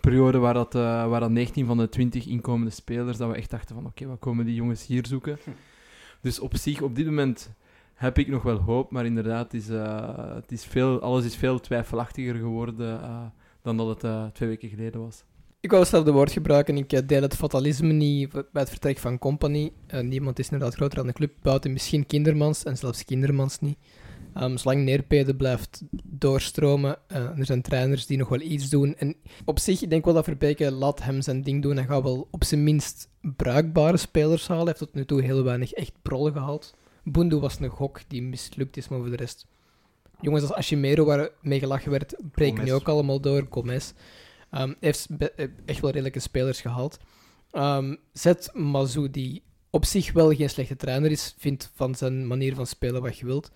[0.00, 3.50] periode waar, dat, eh, waar dat 19 van de 20 inkomende spelers, dat we echt
[3.50, 5.38] dachten van oké, wat komen die jongens hier zoeken?
[6.20, 7.52] Dus op zich, op dit moment
[7.94, 11.36] heb ik nog wel hoop, maar inderdaad, het is, eh, het is veel, alles is
[11.36, 13.00] veel twijfelachtiger geworden
[13.62, 15.24] dan dat het twee weken geleden was.
[15.60, 16.76] Ik wou hetzelfde woord gebruiken.
[16.76, 19.72] Ik eh, deel het fatalisme niet bij het vertrek van Company.
[19.86, 23.78] Eh, niemand is inderdaad groter dan de club, buiten misschien Kindermans en zelfs Kindermans niet.
[24.34, 28.96] Ehm, zolang Neerpede blijft doorstromen, eh, er zijn trainers die nog wel iets doen.
[28.96, 31.76] En op zich, ik denk wel dat Verbeke laat hem zijn ding doen.
[31.76, 34.64] Hij gaat wel op zijn minst bruikbare spelers halen.
[34.64, 36.74] Hij heeft tot nu toe heel weinig echt prollen gehaald.
[37.04, 39.46] Boendo was een gok die mislukt is, maar voor de rest...
[40.20, 43.46] Jongens als Ashimero, waar mee gelachen werd, breken nu ook allemaal door.
[43.50, 43.92] Gomez.
[44.50, 46.98] Ehm, heeft eh, echt wel redelijke spelers gehaald.
[47.50, 52.54] Ehm zet Mazou, die op zich wel geen slechte trainer is, vindt van zijn manier
[52.54, 53.50] van spelen wat je wilt.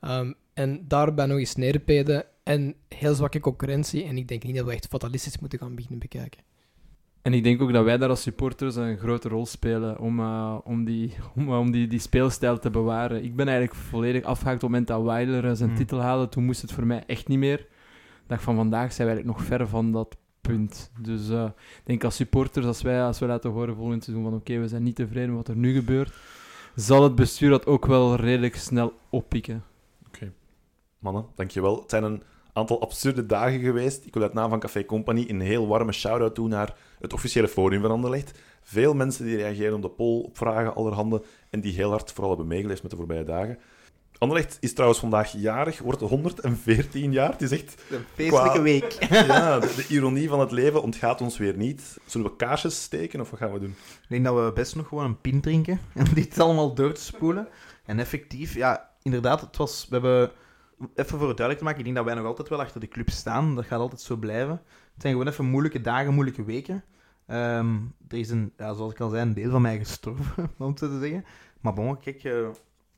[0.00, 4.04] Ehm, en daarbij nog eens neerpeden en heel zwakke concurrentie.
[4.04, 6.40] En ik denk niet dat we echt fatalistisch moeten gaan beginnen bekijken.
[7.22, 10.58] En ik denk ook dat wij daar als supporters een grote rol spelen om, eh,
[10.64, 13.24] om, die, om, om die, die speelstijl te bewaren.
[13.24, 15.78] Ik ben eigenlijk volledig afgehaakt op het moment dat Weiler zijn Hmm.
[15.78, 16.28] titel haalde.
[16.28, 17.56] Toen moest het voor mij echt niet meer.
[17.56, 17.66] De
[18.26, 20.90] dag van vandaag zijn we eigenlijk nog ver van dat punt.
[21.00, 24.34] Dus eh, ik denk als supporters, als wij, als wij laten horen volgend seizoen van
[24.34, 26.12] oké, we zijn niet tevreden met wat er nu gebeurt,
[26.74, 29.64] zal het bestuur dat ook wel redelijk snel oppikken.
[31.02, 31.80] Mannen, dankjewel.
[31.80, 32.22] Het zijn een
[32.52, 34.06] aantal absurde dagen geweest.
[34.06, 37.48] Ik wil uit naam van Café Company een heel warme shout-out doen naar het officiële
[37.48, 38.38] forum van Anderlecht.
[38.62, 42.30] Veel mensen die reageren op de poll, op vragen, allerhande, en die heel hard vooral
[42.30, 43.58] hebben meegeleefd met de voorbije dagen.
[44.22, 47.30] Anderlecht is trouwens vandaag jarig, wordt 114 jaar.
[47.30, 47.82] Het is echt...
[47.90, 48.92] Een feestelijke Qua- week.
[49.26, 51.98] Ja, de, de ironie van het leven ontgaat ons weer niet.
[52.06, 53.74] Zullen we kaarsjes steken of wat gaan we doen?
[54.02, 57.00] Ik denk dat we best nog gewoon een pint drinken en dit allemaal door te
[57.00, 57.48] spoelen.
[57.84, 60.30] En effectief, ja, inderdaad, het was, we hebben,
[60.94, 62.88] even voor het duidelijk te maken, ik denk dat wij nog altijd wel achter de
[62.88, 63.54] club staan.
[63.54, 64.62] Dat gaat altijd zo blijven.
[64.92, 66.84] Het zijn gewoon even moeilijke dagen, moeilijke weken.
[67.26, 67.76] Ehm,
[68.08, 70.78] er is een, ja, zoals ik al zei, een deel van mij gestorven, om het
[70.78, 71.24] zo te zeggen.
[71.60, 72.48] Maar bon, kijk, eh,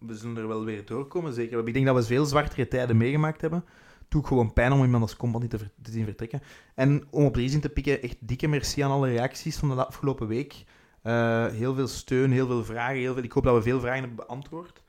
[0.07, 1.67] we zullen er wel weer doorkomen, zeker.
[1.67, 3.65] Ik denk dat we veel zwartere tijden meegemaakt hebben.
[3.99, 6.43] Het doet gewoon pijn om iemand als compagnie te, ver- te zien vertrekken.
[6.75, 9.87] En om op deze in te pikken, echt dikke merci aan alle reacties van de
[9.87, 10.65] afgelopen week.
[11.03, 12.97] Eh, heel veel steun, heel veel vragen.
[12.97, 13.23] Heel veel...
[13.23, 14.83] Ik hoop dat we veel vragen hebben beantwoord.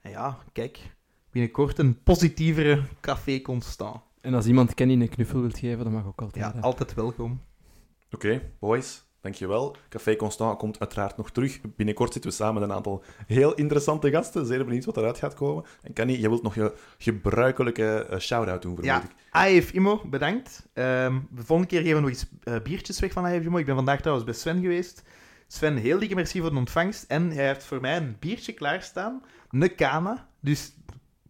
[0.00, 0.78] En ja, kijk,
[1.30, 4.00] binnenkort een positievere café constant.
[4.20, 6.44] En als iemand Kenny een knuffel wilt geven, dat mag ook altijd.
[6.44, 6.60] Ja, hè.
[6.60, 7.40] altijd welkom.
[8.10, 9.76] Oké, boys, dankjewel.
[9.88, 11.60] Café Constant komt uiteraard nog terug.
[11.76, 14.46] Binnenkort zitten we samen met een aantal heel interessante gasten.
[14.46, 15.64] Zeer benieuwd wat eruit gaat komen.
[15.82, 19.02] En Kenny, je wilt nog je gebruikelijke eh, shout-out doen, vermoed
[19.32, 19.44] Ja.
[19.46, 19.70] ik.
[19.72, 20.68] Imo, bedankt.
[20.72, 23.58] Ehm, de volgende keer geven we nog eens eh, biertjes weg van AF Imo.
[23.58, 25.02] Ik ben vandaag trouwens bij Sven geweest.
[25.46, 27.04] Sven, heel dikke merci voor de ontvangst.
[27.08, 29.22] En hij heeft voor mij een biertje klaarstaan.
[29.50, 30.28] Een Kana.
[30.40, 30.72] Dus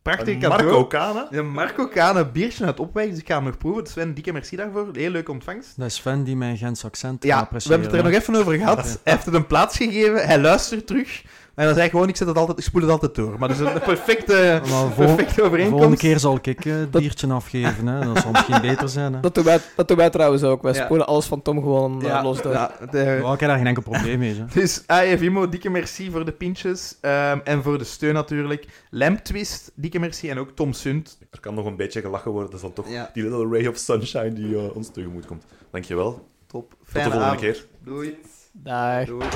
[0.02, 0.62] Prachtig cadeau.
[0.62, 1.26] Marco Kana.
[1.30, 3.86] Ja, Marco Kaan, een biertje uit Opweg, dus ik ga hem nog proeven.
[3.86, 4.88] Sven, dikke merci daarvoor.
[4.92, 5.72] Heel leuke ontvangst.
[5.76, 7.80] Dat is Sven die mijn Gens accent Ja, we appreciëren.
[7.80, 8.84] hebben het er nog even over gehad.
[9.04, 11.22] Hij heeft het een plaats gegeven, hij luistert terug.
[11.54, 13.38] En dan zei hij gewoon, ik, zet het altijd, ik spoel het altijd door.
[13.38, 15.70] Maar dat is een perfecte, Maar vol- perfecte de overeenkomst.
[15.70, 17.86] volgende keer zal ik eh, het biertje afgeven.
[17.86, 18.04] Hè.
[18.04, 19.12] Dat zal misschien beter zijn.
[19.14, 19.20] Hè.
[19.20, 20.62] Dat doen, wij, dat doen wij trouwens ook.
[20.62, 20.84] Wij Ja.
[20.84, 22.52] spoelen alles van Tom gewoon eh, ja, los door.
[22.52, 24.34] ja, de- Ja, ik heb daar geen enkel probleem mee.
[24.34, 24.44] Hè.
[24.60, 26.96] Dus AFIMO, dikke merci voor de pintjes.
[27.00, 28.66] ehm, en voor de steun natuurlijk.
[28.90, 30.28] Lamp Twist, dikke merci.
[30.30, 31.18] En ook Tom Sunt.
[31.30, 32.50] Er kan nog een beetje gelachen worden.
[32.50, 33.10] Dat is dan toch Ja.
[33.12, 35.44] die little ray of sunshine die eh, ons tegemoet komt.
[35.70, 36.28] Dankjewel.
[36.46, 36.70] Top.
[36.70, 37.40] Tot de volgende avond.
[37.40, 37.66] keer.
[37.84, 38.18] Doei.
[38.64, 39.06] Dag.
[39.06, 39.28] Doei.